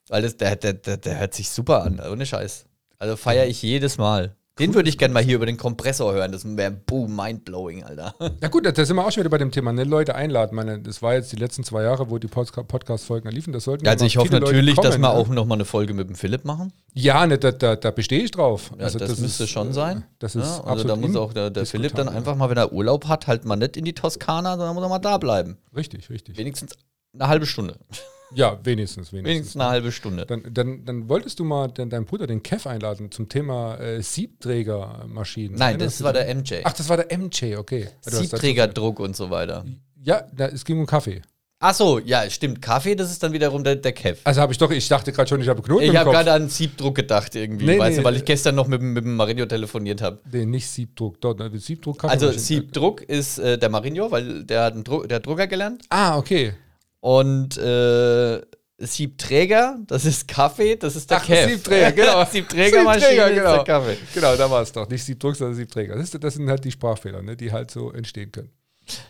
[0.09, 2.67] Weil das, der, der, der, der hört sich super an, ohne Scheiß.
[2.99, 4.37] Also feiere ich jedes Mal.
[4.59, 6.31] Den würde ich gerne mal hier über den Kompressor hören.
[6.31, 8.15] Das wäre boom, mindblowing, Alter.
[8.43, 9.85] Ja gut, da sind wir auch schon wieder bei dem Thema, ne?
[9.85, 10.55] Leute einladen.
[10.55, 13.55] Meine, das war jetzt die letzten zwei Jahre, wo die Podca- Podcast-Folgen liefen.
[13.55, 15.15] Das sollten Also ich hoffe natürlich, dass kommen, wir ne?
[15.15, 16.71] auch noch mal eine Folge mit dem Philipp machen.
[16.93, 18.73] Ja, ne, da, da, da bestehe ich drauf.
[18.77, 20.05] Ja, also das, müsste ist, schon äh, sein.
[20.19, 22.59] Das ist ja, also absolut da muss auch der, der Philipp dann einfach mal, wenn
[22.59, 25.57] er Urlaub hat, halt mal nicht in die Toskana, sondern muss er mal da bleiben.
[25.75, 26.37] Richtig, richtig.
[26.37, 26.77] Wenigstens
[27.15, 27.79] eine halbe Stunde.
[28.35, 29.25] Ja, wenigstens, wenigstens.
[29.35, 30.27] Wenigstens eine halbe Stunde.
[30.27, 34.03] Dann, dann, dann wolltest du mal den, deinen Bruder, den Kev, einladen zum Thema äh,
[34.03, 35.57] Siebträgermaschinen.
[35.59, 36.23] Nein, Erinnerst das war dich?
[36.25, 36.55] der MJ.
[36.65, 37.89] Ach, das war der MJ, okay.
[38.03, 39.65] Siebträgerdruck und so weiter.
[40.03, 41.23] Ja, da, es ging um Kaffee.
[41.65, 42.61] Ach so, ja, stimmt.
[42.61, 44.19] Kaffee, das ist dann wiederum der, der Kev.
[44.25, 46.49] Also habe ich doch, ich dachte gerade schon, ich habe Knoten Ich habe gerade an
[46.49, 49.05] Siebdruck gedacht irgendwie, Nee, weißt nee, du, weil ich äh, gestern noch mit, dem- mit
[49.05, 50.19] dem Marinho telefoniert habe.
[50.33, 52.41] Nee, nicht Siebdruck, dort, ne, Siebdruck Also Kaffeemaschine.
[52.63, 55.85] Siebdruck ist äh, der Marinho, weil der hat einen Dru der hat Drucker gelernt.
[55.89, 56.55] Ah, okay.
[57.03, 58.41] Und äh,
[58.79, 61.49] Siebträger, das ist Kaffee, das ist der Ach, Kev.
[61.51, 62.25] Siebträger, genau.
[62.25, 63.55] Siebträgermaschine Siebträger, ist genau.
[63.57, 63.97] der Kaffee.
[64.15, 64.89] Genau, da war es doch.
[64.89, 65.97] Nicht Siebdruck, sondern Siebträger.
[65.97, 68.51] Das, ist, das sind halt die Sprachfehler, ne, die halt so entstehen können.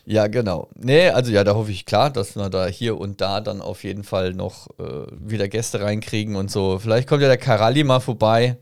[0.06, 0.70] Ja, genau.
[0.74, 3.84] Nee, also ja, da hoffe ich klar, dass wir da hier und da dann auf
[3.84, 6.78] jeden Fall noch äh, wieder Gäste reinkriegen und so.
[6.78, 8.56] Vielleicht kommt ja der Karali mal vorbei.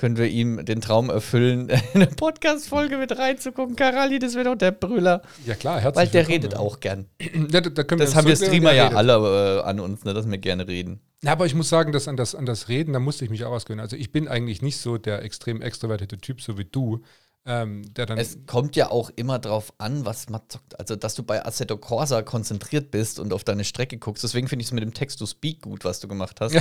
[0.00, 3.76] Können wir ihm den Traum erfüllen, in eine Podcast-Folge mit reinzugucken.
[3.76, 5.20] Karali, das wäre doch der Brüller.
[5.44, 7.04] Ja, klar, herzlich Weil der willkommen, redet auch gern.
[7.52, 10.26] Ja, da, da können Das haben wir Streamer ja alle äh, an uns, ne, dass
[10.26, 11.00] wir gerne reden.
[11.22, 13.44] Ja, aber ich muss sagen, dass an das, an das Reden, da musste ich mich
[13.44, 13.82] auch ausgewöhnen.
[13.82, 17.02] Also ich bin eigentlich nicht so der extrem extrovertierte Typ, so wie du.
[17.46, 17.82] Ähm.
[18.16, 20.78] Es kommt ja auch immer drauf an, was man zockt.
[20.78, 24.22] Also, dass du bei Assetto Corsa konzentriert bist und auf deine Strecke guckst.
[24.22, 26.54] Deswegen finde ich es mit dem Text-to-Speak gut, was du gemacht hast.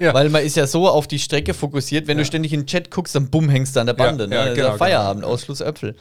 [0.00, 0.14] Ja.
[0.14, 2.90] Weil man ist ja so auf die Strecke fokussiert, wenn du ständig in den Chat
[2.90, 4.24] guckst, dann bumm, hängst du an der Bande.
[4.24, 4.36] Ja, ne?
[4.36, 5.34] ja, ist genau, ja Feierabend, genau.
[5.34, 5.96] Ausschluss Äpfel.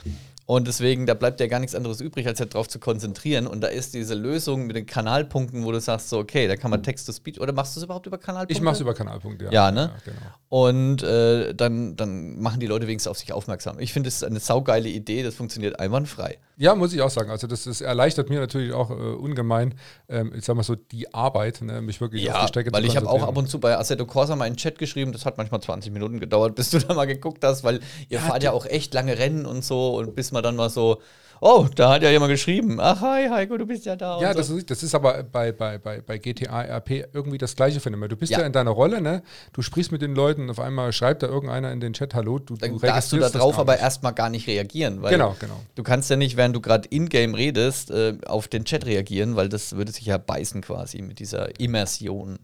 [0.50, 3.46] Und deswegen, da bleibt ja gar nichts anderes übrig, als halt drauf zu konzentrieren.
[3.46, 6.72] Und da ist diese Lösung mit den Kanalpunkten, wo du sagst, so, okay, da kann
[6.72, 7.40] man Text-to-Speech.
[7.40, 8.54] Oder machst du es überhaupt über Kanalpunkte?
[8.54, 9.52] ich mache es über Kanalpunkt, ja.
[9.52, 9.92] Ja, ne?
[10.04, 10.18] genau.
[10.50, 13.80] Und äh, dann, dann machen die Leute wenigstens auf sich aufmerksam.
[13.80, 16.40] Ich finde, das ist eine saugeile Idee, das funktioniert einwandfrei.
[16.58, 17.30] Ja, muss ich auch sagen.
[17.30, 19.76] Also das, das erleichtert mir natürlich auch äh, ungemein,
[20.10, 22.98] ähm, ich sag mal so, die Arbeit, ne, mich wirklich auf die Strecke weil ich
[22.98, 25.38] habe auch ab und zu bei Assetto Corsa mal in den Chat geschrieben, das hat
[25.38, 28.66] manchmal 20 Minuten gedauert, bis du da mal geguckt hast, weil ihr fahrt ja auch
[28.66, 31.02] echt lange Rennen und so und bis man dann mal so,
[31.42, 34.16] oh, da hat ja jemand geschrieben, ach hi Heiko, du bist ja da.
[34.16, 34.40] und Ja, so.
[34.40, 38.10] das ist, das ist aber bei, bei, bei, bei GTA RP irgendwie das gleiche Phänomen.
[38.10, 38.40] Du bist ja.
[38.40, 38.46] Ja.
[38.46, 39.24] in deiner Rolle, ne?
[39.54, 42.56] Du sprichst mit den Leuten, auf einmal schreibt da irgendeiner in den Chat Hallo, du,
[42.56, 45.02] dann du darfst du da drauf aber erstmal gar nicht reagieren.
[45.02, 45.60] Weil Genau, genau.
[45.76, 49.50] Du kannst ja nicht, während du gerade in-game redest, äh, auf den Chat reagieren, weil
[49.50, 52.40] das würde sich ja beißen quasi mit dieser Immersion.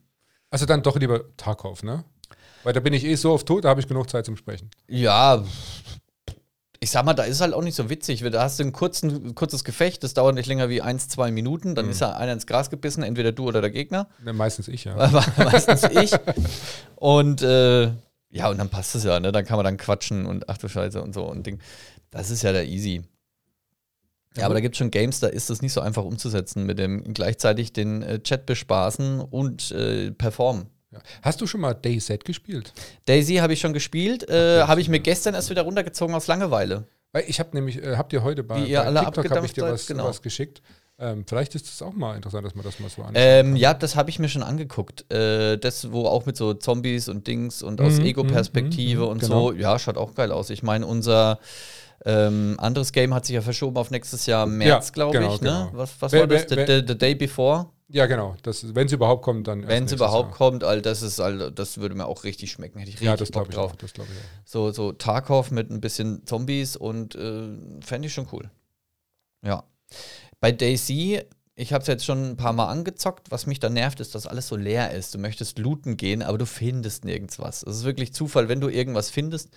[0.50, 2.04] Also dann doch lieber Tarkov, ne?
[2.64, 4.72] Weil da bin ich eh so auf tot, da habe ich genug Zeit zum Sprechen.
[4.88, 5.44] Ja,
[6.86, 8.24] ich sag mal, da ist halt auch nicht so witzig.
[8.32, 11.74] Da hast du ein kurzen, kurzes Gefecht, das dauert nicht länger wie eins, zwei Minuten,
[11.74, 14.08] dann ist ja einer ins Gras gebissen, entweder du oder der Gegner.
[14.24, 14.96] Ne, meistens ich, ja.
[14.98, 16.12] Aber meistens ich.
[16.96, 17.86] Und äh,
[18.30, 19.32] ja, und dann passt es ja, ne?
[19.32, 21.60] Dann kann man dann quatschen und ach du Scheiße und so und Ding.
[22.12, 23.02] Das ist ja der easy.
[24.38, 26.78] Ja, aber da gibt es schon Games, da ist das nicht so einfach umzusetzen mit
[26.78, 30.68] dem gleichzeitig den äh, Chat bespaßen und äh, performen.
[31.22, 32.74] Hast du schon mal DayZ gespielt?
[33.06, 36.86] Daisy habe ich schon gespielt, äh, habe ich mir gestern erst wieder runtergezogen aus Langeweile.
[37.12, 39.46] Weil ich habe nämlich, äh, habt ihr heute bei, Wie ihr bei alle TikTok habe
[39.46, 40.06] ich dir seid, was, genau.
[40.06, 40.62] was geschickt.
[40.98, 43.16] Ähm, vielleicht ist es auch mal interessant, dass man das mal so anschaut.
[43.18, 45.12] Ähm, ja, das habe ich mir schon angeguckt.
[45.12, 49.12] Äh, das, wo auch mit so Zombies und Dings und aus Mhm, Ego-Perspektive mhm, mhm,
[49.12, 49.52] und genau.
[49.52, 49.54] so.
[49.58, 50.50] Ja, schaut auch geil aus.
[50.50, 51.40] Ich meine, unser
[52.06, 55.42] ähm, anderes Game hat sich ja verschoben auf nächstes Jahr März, Ja, glaube genau, ich.
[55.42, 55.50] Ne?
[55.50, 55.70] genau.
[55.74, 56.46] Was, was Wer- war das?
[56.50, 57.68] wer- The, the, the Day Before?
[57.88, 58.36] Ja, genau.
[58.44, 59.68] Wenn es überhaupt kommt, dann.
[59.68, 60.38] Wenn es überhaupt Jahr.
[60.38, 62.80] kommt, all das ist all, das würde mir auch richtig schmecken.
[62.80, 63.72] Hätte ich richtig Ja, das Bock glaube ich drauf.
[63.74, 63.76] auch.
[63.76, 64.06] Das ich auch.
[64.44, 67.50] So, so Tarkov mit ein bisschen Zombies und äh,
[67.82, 68.50] fände ich schon cool.
[69.44, 69.64] Ja.
[70.40, 71.22] Bei Daisy,
[71.54, 73.30] ich habe es jetzt schon ein paar Mal angezockt.
[73.30, 75.14] Was mich da nervt, ist, dass alles so leer ist.
[75.14, 77.62] Du möchtest looten gehen, aber du findest nirgends was.
[77.62, 79.52] Es ist wirklich Zufall, wenn du irgendwas findest.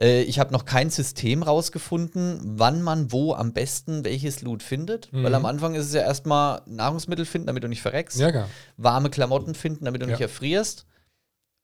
[0.00, 5.08] Äh, ich habe noch kein System rausgefunden, wann man wo am besten welches Loot findet.
[5.12, 9.10] Weil am Anfang ist es ja erstmal Nahrungsmittel finden, damit du nicht verreckst Ja, warme
[9.10, 10.12] Klamotten finden, damit du Ja.
[10.12, 10.86] nicht erfrierst.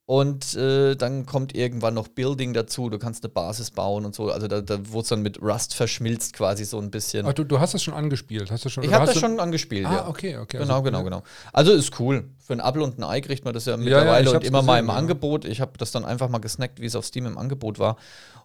[0.07, 4.31] Und äh, dann kommt irgendwann noch Building dazu, du kannst eine Basis bauen und so.
[4.31, 7.25] Also da, da wurde es dann mit Rust verschmilzt quasi so ein bisschen.
[7.25, 8.51] Aber du, du hast das schon angespielt.
[8.51, 10.09] Hast du schon, ich habe das schon angespielt, Ah, ja.
[10.09, 10.59] okay, okay.
[10.59, 11.23] Genau, also- genau, genau.
[11.55, 12.29] Also ist cool.
[12.39, 14.61] Für ein Apfel und ein Ei kriegt man das ja ja, mittlerweile ich und immer
[14.61, 14.97] mal gesehen, im ja.
[14.99, 15.47] Angebot.
[15.47, 17.97] Ich habe das dann einfach mal gesnackt, wie es auf Steam im Angebot war.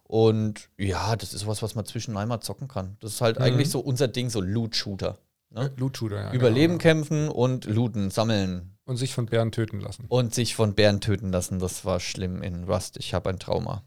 [0.04, 2.96] Und ja, das ist was, was man zwischen einmal zocken kann.
[3.00, 3.44] Das ist halt Mhm.
[3.44, 5.18] eigentlich so unser Ding, so Loot-Shooter.
[5.50, 5.70] Ne?
[5.76, 6.32] Loot-Shooter, ja.
[6.32, 8.76] Überleben Genau, kämpfen und looten, sammeln.
[8.90, 10.06] Und sich von Bären töten lassen.
[10.08, 12.96] Und sich von Bären töten lassen, das war schlimm in Rust.
[12.96, 13.84] Ich habe ein Trauma.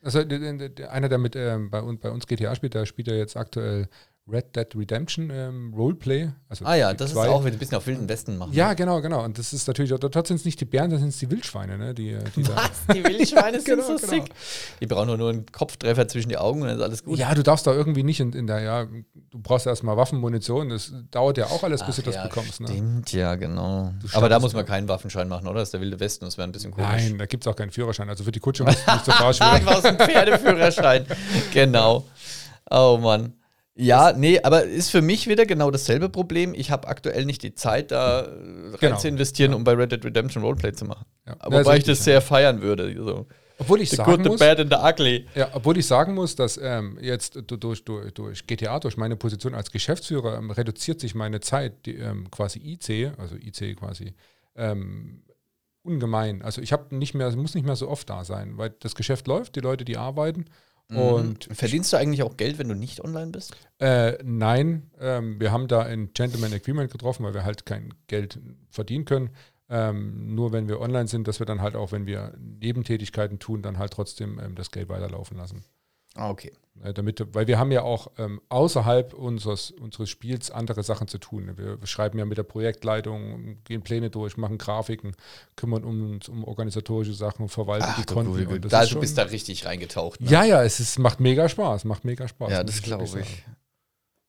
[0.00, 3.36] Also einer, der mit ähm, bei, uns, bei uns GTA spielt, der spielt ja jetzt
[3.36, 3.90] aktuell
[4.30, 6.30] Red Dead Redemption ähm, Roleplay.
[6.48, 7.24] Also Ah ja, die das zwei.
[7.26, 8.52] ist auch wieder ein bisschen auf Wilden Westen machen.
[8.52, 9.24] Ja, genau, genau.
[9.24, 11.78] Und das ist natürlich, dort sind es nicht die Bären, das sind es die Wildschweine,
[11.78, 11.94] ne?
[11.94, 12.94] Die, die da, Was?
[12.96, 14.08] Die Wildschweine sind Genau, so genau.
[14.24, 14.32] sick.
[14.80, 17.18] Die brauchen nur, nur einen Kopftreffer zwischen die Augen und dann ist alles gut.
[17.18, 20.68] Ja, du darfst da irgendwie nicht in, in der, ja, du brauchst erstmal Waffen, Munition,
[20.70, 22.60] das dauert ja auch alles, bis du Ach das ja, bekommst.
[22.60, 22.68] Ne?
[22.68, 23.92] Stimmt, ja, genau.
[24.00, 25.60] Du Aber da muss man keinen Waffenschein machen, oder?
[25.60, 26.88] Das ist der Wilde Westen, das wäre ein bisschen komisch.
[26.90, 28.08] Nein, da gibt es auch keinen Führerschein.
[28.08, 29.58] Also für die Kutsche musst du nicht zur Ah, Fahrschule.
[29.58, 31.04] ich war aus dem Pferdeführerschein.
[31.52, 32.04] genau.
[32.70, 33.34] Oh Mann.
[33.80, 36.52] Ja, nee, aber ist für mich wieder genau dasselbe Problem.
[36.54, 38.96] Ich habe aktuell nicht die Zeit, da äh, rein Genau.
[38.98, 41.06] zu investieren, um bei Red Dead Redemption Roleplay zu machen.
[41.26, 41.32] Ja.
[41.40, 42.94] Ja, wobei ich richtig, das sehr feiern würde.
[43.02, 43.26] So.
[43.58, 45.26] Obwohl ich The sagen good, the muss, bad and the ugly.
[45.34, 49.16] Ja, obwohl ich sagen muss, dass ähm, jetzt du- durch, durch, durch GTA, durch meine
[49.16, 54.14] Position als Geschäftsführer, ähm, reduziert sich meine Zeit, die, ähm, quasi IC, also IC quasi,
[54.56, 55.22] ähm,
[55.82, 56.42] ungemein.
[56.42, 59.26] Also ich habe nicht mehr, muss nicht mehr so oft da sein, weil das Geschäft
[59.26, 60.44] läuft, die Leute, die arbeiten.
[60.98, 63.54] Und Verdienst du eigentlich auch Geld, wenn du nicht online bist?
[63.78, 68.38] äh, nein, ähm, wir haben da ein Gentleman Agreement getroffen, weil wir halt kein Geld
[68.70, 69.30] verdienen können.
[69.68, 73.62] Ähm, nur wenn wir online sind, dass wir dann halt auch, wenn wir Nebentätigkeiten tun,
[73.62, 75.64] dann halt trotzdem ähm, das Geld weiterlaufen lassen.
[76.14, 76.52] Ah, okay.
[76.82, 81.18] Äh, damit, weil wir haben ja auch ähm, außerhalb unseres, unseres Spiels andere Sachen zu
[81.18, 81.52] tun.
[81.56, 85.14] Wir, wir schreiben ja mit der Projektleitung, gehen Pläne durch, machen Grafiken,
[85.56, 88.68] kümmern uns um organisatorische Sachen, verwalten die du, Konten.
[88.68, 90.20] da, du bist da richtig reingetaucht.
[90.20, 90.30] Ne?
[90.30, 92.50] ja, ja, es ist, macht mega Spaß, macht mega Spaß.
[92.50, 93.10] ja das glaube ich.
[93.10, 93.26] sagen.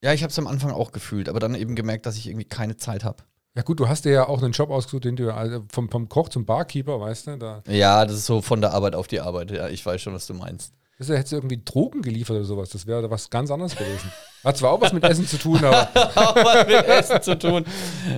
[0.03, 2.45] Ja, ich habe es am Anfang auch gefühlt, aber dann eben gemerkt, dass ich irgendwie
[2.47, 3.23] keine Zeit habe.
[3.55, 6.09] Ja gut, du hast dir ja auch einen Job ausgesucht, den du also vom, vom
[6.09, 9.19] Koch zum Barkeeper, weißt du, da Ja, das ist so von der Arbeit auf die
[9.19, 9.51] Arbeit.
[9.51, 10.73] Ja, ich weiß schon, was du meinst.
[11.07, 12.69] Das hätte sie irgendwie Drogen geliefert oder sowas.
[12.69, 14.11] Das wäre was ganz anderes gewesen.
[14.43, 17.65] Hat zwar auch was mit Essen zu tun, aber Auch was mit Essen zu tun.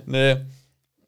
[0.05, 0.37] Nee.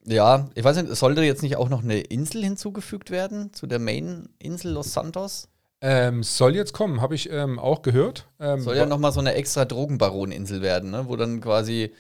[0.05, 3.79] Ja, ich weiß nicht, sollte jetzt nicht auch noch eine Insel hinzugefügt werden zu der
[3.79, 5.49] Main-Insel Los Santos?
[5.81, 8.27] ähm, soll jetzt kommen, habe ich ähm, auch gehört.
[8.39, 11.05] Ähm, Soll ja nochmal so eine extra Drogenbaroninsel werden, ne?
[11.07, 11.91] wo dann quasi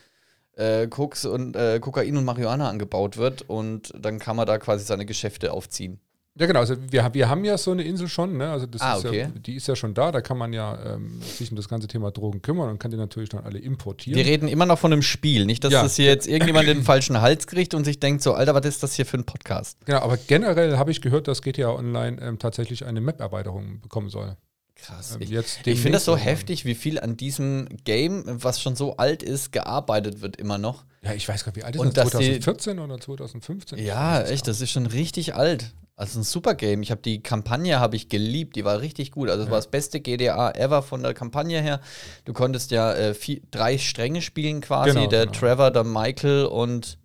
[0.53, 4.85] äh, Koks und äh, Kokain und Marihuana angebaut wird und dann kann man da quasi
[4.85, 5.99] seine Geschäfte aufziehen.
[6.37, 6.59] Ja, genau.
[6.59, 8.35] Also wir, wir haben ja so eine Insel schon.
[8.37, 8.49] Ne?
[8.51, 9.19] Also das Ah, ist okay.
[9.21, 10.11] ja, die ist ja schon da.
[10.11, 12.97] Da kann man ja ähm, sich um das ganze Thema Drogen kümmern und kann die
[12.97, 14.17] natürlich dann alle importieren.
[14.17, 15.81] Wir reden immer noch von einem Spiel, nicht, dass Ja.
[15.83, 18.83] das hier jetzt irgendjemand den falschen Hals kriegt und sich denkt, so, Alter, was ist
[18.83, 19.77] das hier für ein Podcast?
[19.85, 24.35] Genau, aber generell habe ich gehört, dass GTA Online ähm, tatsächlich eine Map-Erweiterung bekommen soll.
[24.75, 25.15] Krass.
[25.15, 29.23] Ähm, Ich, finde das so heftig, wie viel an diesem Game, was schon so alt
[29.23, 30.83] ist, gearbeitet wird immer noch.
[31.01, 32.09] Ja, ich weiß gar nicht, wie alt ist Und das?
[32.09, 33.79] dass die- 2014 oder 2015?
[33.79, 35.71] Ja, echt, das ist schon richtig alt.
[35.97, 36.81] Also ein super Game.
[36.83, 39.29] Ich habe die Kampagne habe ich geliebt, die war richtig gut.
[39.29, 41.79] Also es war das beste GDA ever von der Kampagne her.
[42.25, 44.89] Du konntest ja äh, vier, drei Stränge spielen quasi.
[44.91, 45.39] Genau, der genau.
[45.39, 46.97] Trevor, der Michael und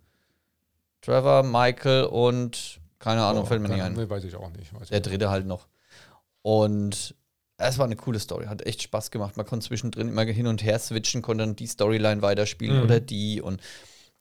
[1.01, 3.23] Trevor, Michael und keine.
[3.23, 3.93] Ahnung, Oh, fällt mir nicht ein.
[3.93, 4.73] nee, weiß ich auch nicht.
[4.73, 5.67] Weiß Der dritte halt noch.
[6.41, 7.15] Und
[7.57, 9.37] es war eine coole Story, hat echt Spaß gemacht.
[9.37, 12.83] Man konnte zwischendrin immer hin und her switchen, konnte dann die Storyline weiterspielen Mhm.
[12.83, 13.61] oder die und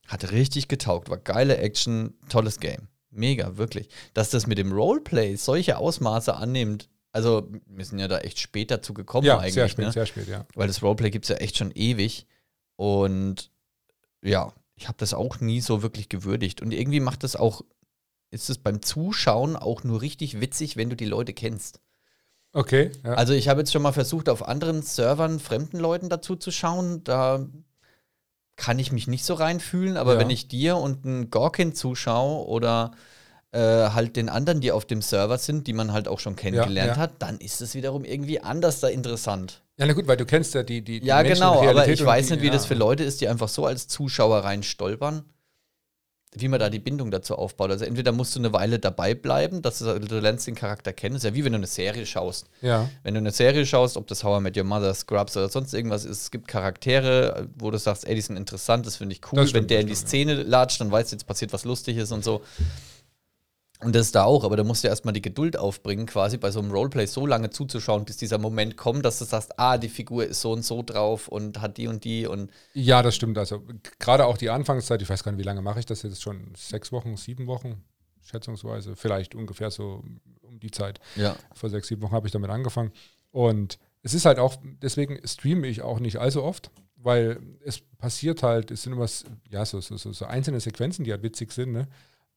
[0.07, 1.09] hat richtig getaugt.
[1.11, 2.89] War geile Action, tolles Game.
[3.11, 3.89] Mega, wirklich.
[4.15, 8.71] Dass das mit dem Roleplay solche Ausmaße annimmt, also wir sind ja da echt spät
[8.71, 9.93] dazu gekommen Ja, eigentlich, sehr spät, ne?
[9.93, 10.47] sehr spät, ja.
[10.55, 12.27] weil das Roleplay gibt es ja echt schon ewig.
[12.77, 13.51] Und
[14.23, 16.63] ja, ich habe das auch nie so wirklich gewürdigt.
[16.63, 17.63] Und irgendwie macht das auch,
[18.31, 21.81] ist es beim Zuschauen auch nur richtig witzig, wenn du die Leute kennst.
[22.53, 23.15] Okay, ja.
[23.15, 27.05] Also ich habe jetzt schon mal versucht, auf anderen Servern fremden Leuten dazu zu schauen.
[27.05, 27.47] Da
[28.61, 30.19] kann ich mich nicht so reinfühlen, aber Ja.
[30.21, 32.91] wenn ich dir und einen Gorkin zuschaue oder
[33.53, 36.97] äh, halt den anderen, die auf dem Server sind, die man halt auch schon kennengelernt
[36.97, 37.03] ja.
[37.03, 39.63] hat, dann ist es wiederum irgendwie anders da interessant.
[39.79, 42.05] ja, na gut, weil du kennst ja die, die, die Ja, Menschen genau, aber ich
[42.05, 42.53] weiß nicht, wie ja.
[42.53, 45.25] das für Leute ist, die einfach so als Zuschauer rein stolpern,
[46.33, 47.71] wie man da die Bindung dazu aufbaut.
[47.71, 51.15] Also entweder musst du eine Weile dabei bleiben, dass du, du lernst den Charakter kennen.
[51.15, 52.47] Das ist ja wie wenn du eine Serie schaust.
[52.63, 55.49] Ja, Wenn du eine Serie schaust, ob das How I Met Your Mother, Scrubs oder
[55.49, 59.15] sonst irgendwas ist, es gibt Charaktere, wo du sagst, ey, die sind interessant, das finde
[59.15, 59.41] ich cool.
[59.55, 62.43] Wenn der in die Szene latscht, dann weißt du, jetzt passiert was Lustiges und so.
[63.83, 66.51] Und das ist da auch, aber da musst du erstmal die Geduld aufbringen, quasi bei
[66.51, 69.89] so einem Roleplay so lange zuzuschauen, bis dieser Moment kommt, dass du sagst, ah, die
[69.89, 73.39] Figur ist so und so drauf und hat die und die und ja, das stimmt.
[73.39, 73.63] Also
[73.99, 76.53] gerade auch die Anfangszeit, ich weiß gar nicht, wie lange mache ich das jetzt schon?
[76.57, 77.83] Sechs Wochen, sieben Wochen,
[78.23, 78.97] schätzungsweise.
[78.97, 80.05] Vielleicht ungefähr so
[80.43, 81.01] um die Zeit.
[81.17, 81.35] ja.
[81.55, 82.93] Vor sechs, sieben Wochen habe ich damit angefangen.
[83.31, 88.43] Und es ist halt auch, deswegen streame ich auch nicht allzu oft, weil es passiert
[88.43, 89.09] halt, es sind immer
[89.49, 91.89] ja, so, so, so, so einzelne Sequenzen, die halt witzig sind, ne?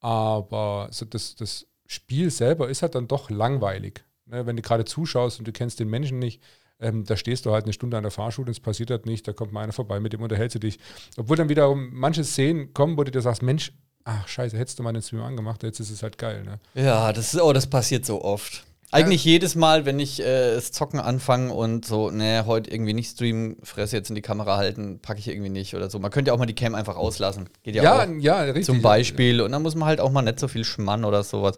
[0.04, 4.04] Aber so das, das Spiel selber ist halt dann doch langweilig.
[4.26, 4.46] Ne?
[4.46, 6.42] Wenn du gerade zuschaust und du kennst den Menschen nicht,
[6.80, 9.34] ähm, da stehst du halt eine Stunde an der Fahrschule, es passiert halt nicht, da
[9.34, 10.78] kommt mal einer vorbei, mit dem unterhältst du dich.
[11.16, 13.72] Obwohl dann wiederum manche Szenen kommen, wo du dir sagst, Mensch,
[14.04, 16.44] ach scheiße, hättest du mal den Stream angemacht, jetzt ist es halt geil.
[16.44, 16.60] Ne?
[16.74, 18.66] Ja, das ist, oh, das passiert so oft.
[18.94, 23.12] Eigentlich jedes Mal, wenn ich äh, das Zocken anfange und so, ne, heute irgendwie nicht
[23.12, 26.00] streamen, Fresse jetzt in die Kamera halten, packe ich irgendwie nicht oder so.
[26.00, 27.50] Man könnte ja auch mal die Cam einfach auslassen.
[27.64, 28.08] Geht ja, Ja, auch.
[28.20, 28.66] ja, richtig.
[28.66, 29.42] Zum Beispiel.
[29.42, 31.58] Und dann muss man halt auch mal nicht so viel Schmann oder sowas.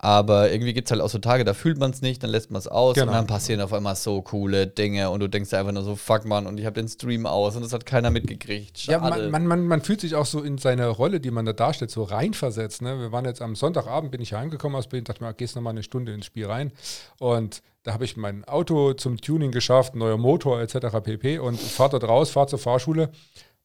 [0.00, 2.52] Aber irgendwie gibt es halt auch so Tage, da fühlt man es nicht, dann lässt
[2.52, 3.08] man es aus Genau.
[3.08, 5.96] und dann passieren auf einmal so coole Dinge und du denkst dir einfach nur so,
[5.96, 8.86] fuck man, und ich habe den Stream aus und das hat keiner mitgekriegt.
[8.86, 9.22] Ja, Schade.
[9.22, 11.90] man, man, man, man fühlt sich auch so in seine Rolle, die man da darstellt,
[11.90, 12.80] so reinversetzt.
[12.80, 13.00] Ne?
[13.00, 15.70] Wir waren jetzt am Sonntagabend, bin ich heimgekommen aus Berlin, dachte mir, gehst noch mal
[15.70, 16.70] eine Stunde ins Spiel rein.
[17.18, 21.00] Und da habe ich mein Auto zum Tuning geschafft, neuer Motor etc.
[21.02, 21.40] pp.
[21.40, 23.10] Und fahre dort raus, fahre zur Fahrschule,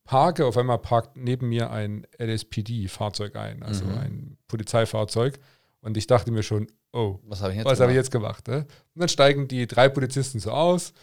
[0.04, 5.40] parke, auf einmal parkt neben mir ein LSPD-Fahrzeug ein, also ein Polizeifahrzeug.
[5.84, 8.06] Und ich dachte mir schon, oh, Was habe ich jetzt was habe ich gemacht?
[8.06, 8.48] jetzt gemacht?
[8.48, 8.58] Ne?
[8.96, 10.94] Und dann steigen die drei Polizisten so aus.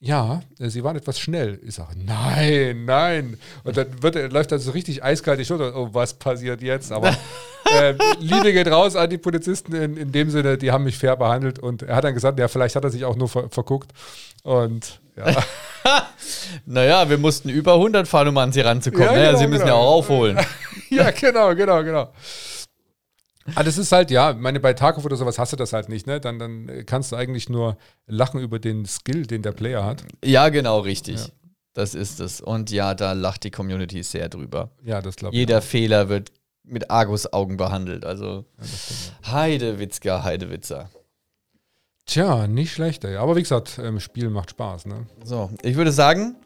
[0.00, 1.60] Ja, äh, sie waren etwas schnell.
[1.66, 3.36] Ich sage, nein, nein.
[3.64, 5.76] Und dann wird, läuft er so richtig eiskalt die Schulter.
[5.76, 6.92] Oh, was passiert jetzt?
[6.92, 7.08] Aber
[7.64, 11.16] äh, Liebe geht raus an die Polizisten in, in dem Sinne, die haben mich fair
[11.16, 11.58] behandelt.
[11.58, 13.90] Und er hat dann gesagt, ja, vielleicht hat er sich auch nur ver verguckt.
[14.44, 15.42] Und ja,
[16.66, 19.06] Naja, wir mussten über 100 fahren, um an sie ranzukommen.
[19.06, 19.76] Ja, naja, genau, sie müssen genau.
[19.76, 20.38] ja auch aufholen.
[20.90, 22.08] ja genau, genau, genau.
[23.54, 26.06] Aber das ist halt, ja, meine, bei Tarkov oder sowas hast du das halt nicht,
[26.06, 26.20] ne?
[26.20, 27.76] Dann, dann kannst du eigentlich nur
[28.06, 30.04] lachen über den Skill, den der Player hat.
[30.24, 31.32] Ja, genau, richtig.
[31.74, 32.40] Das ist es.
[32.40, 34.70] Und ja, da lacht die Community sehr drüber.
[34.84, 35.38] Ja, das glaube ich.
[35.38, 36.32] Jeder Fehler wird
[36.64, 38.04] mit Argusaugen behandelt.
[38.04, 38.44] Also
[39.26, 40.90] Heidewitzka, Heidewitzer.
[42.06, 43.16] Tja, nicht schlecht, ey.
[43.16, 45.06] Aber wie gesagt, ähm, Spiel macht Spaß, ne?
[45.24, 46.36] So, ich würde sagen,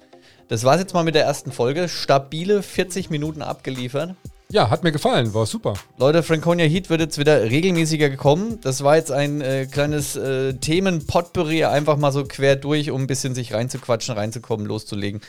[0.48, 1.88] das war's jetzt mal mit der ersten Folge.
[1.88, 4.16] Stabile 40 Minuten abgeliefert.
[4.52, 5.72] Ja, hat mir gefallen, war super.
[5.96, 8.58] Leute, Franconia Heat wird jetzt wieder regelmäßiger gekommen.
[8.60, 13.06] Das war jetzt ein äh, kleines äh, Themen-Potpourri, einfach mal so quer durch, um ein
[13.06, 15.22] bisschen sich reinzuquatschen, reinzukommen, loszulegen.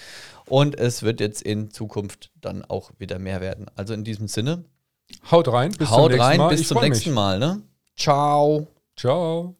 [0.45, 3.67] Und es wird jetzt in Zukunft dann auch wieder mehr werden.
[3.78, 4.65] Also in diesem Sinne,
[5.32, 6.49] Haut rein, bis zum haut nächsten rein, Mal.
[6.49, 7.15] bis Ich zum nächsten mich.
[7.15, 7.39] Mal.
[7.39, 7.61] Ne?
[7.95, 8.67] Ciao.
[8.97, 9.55] Ciao.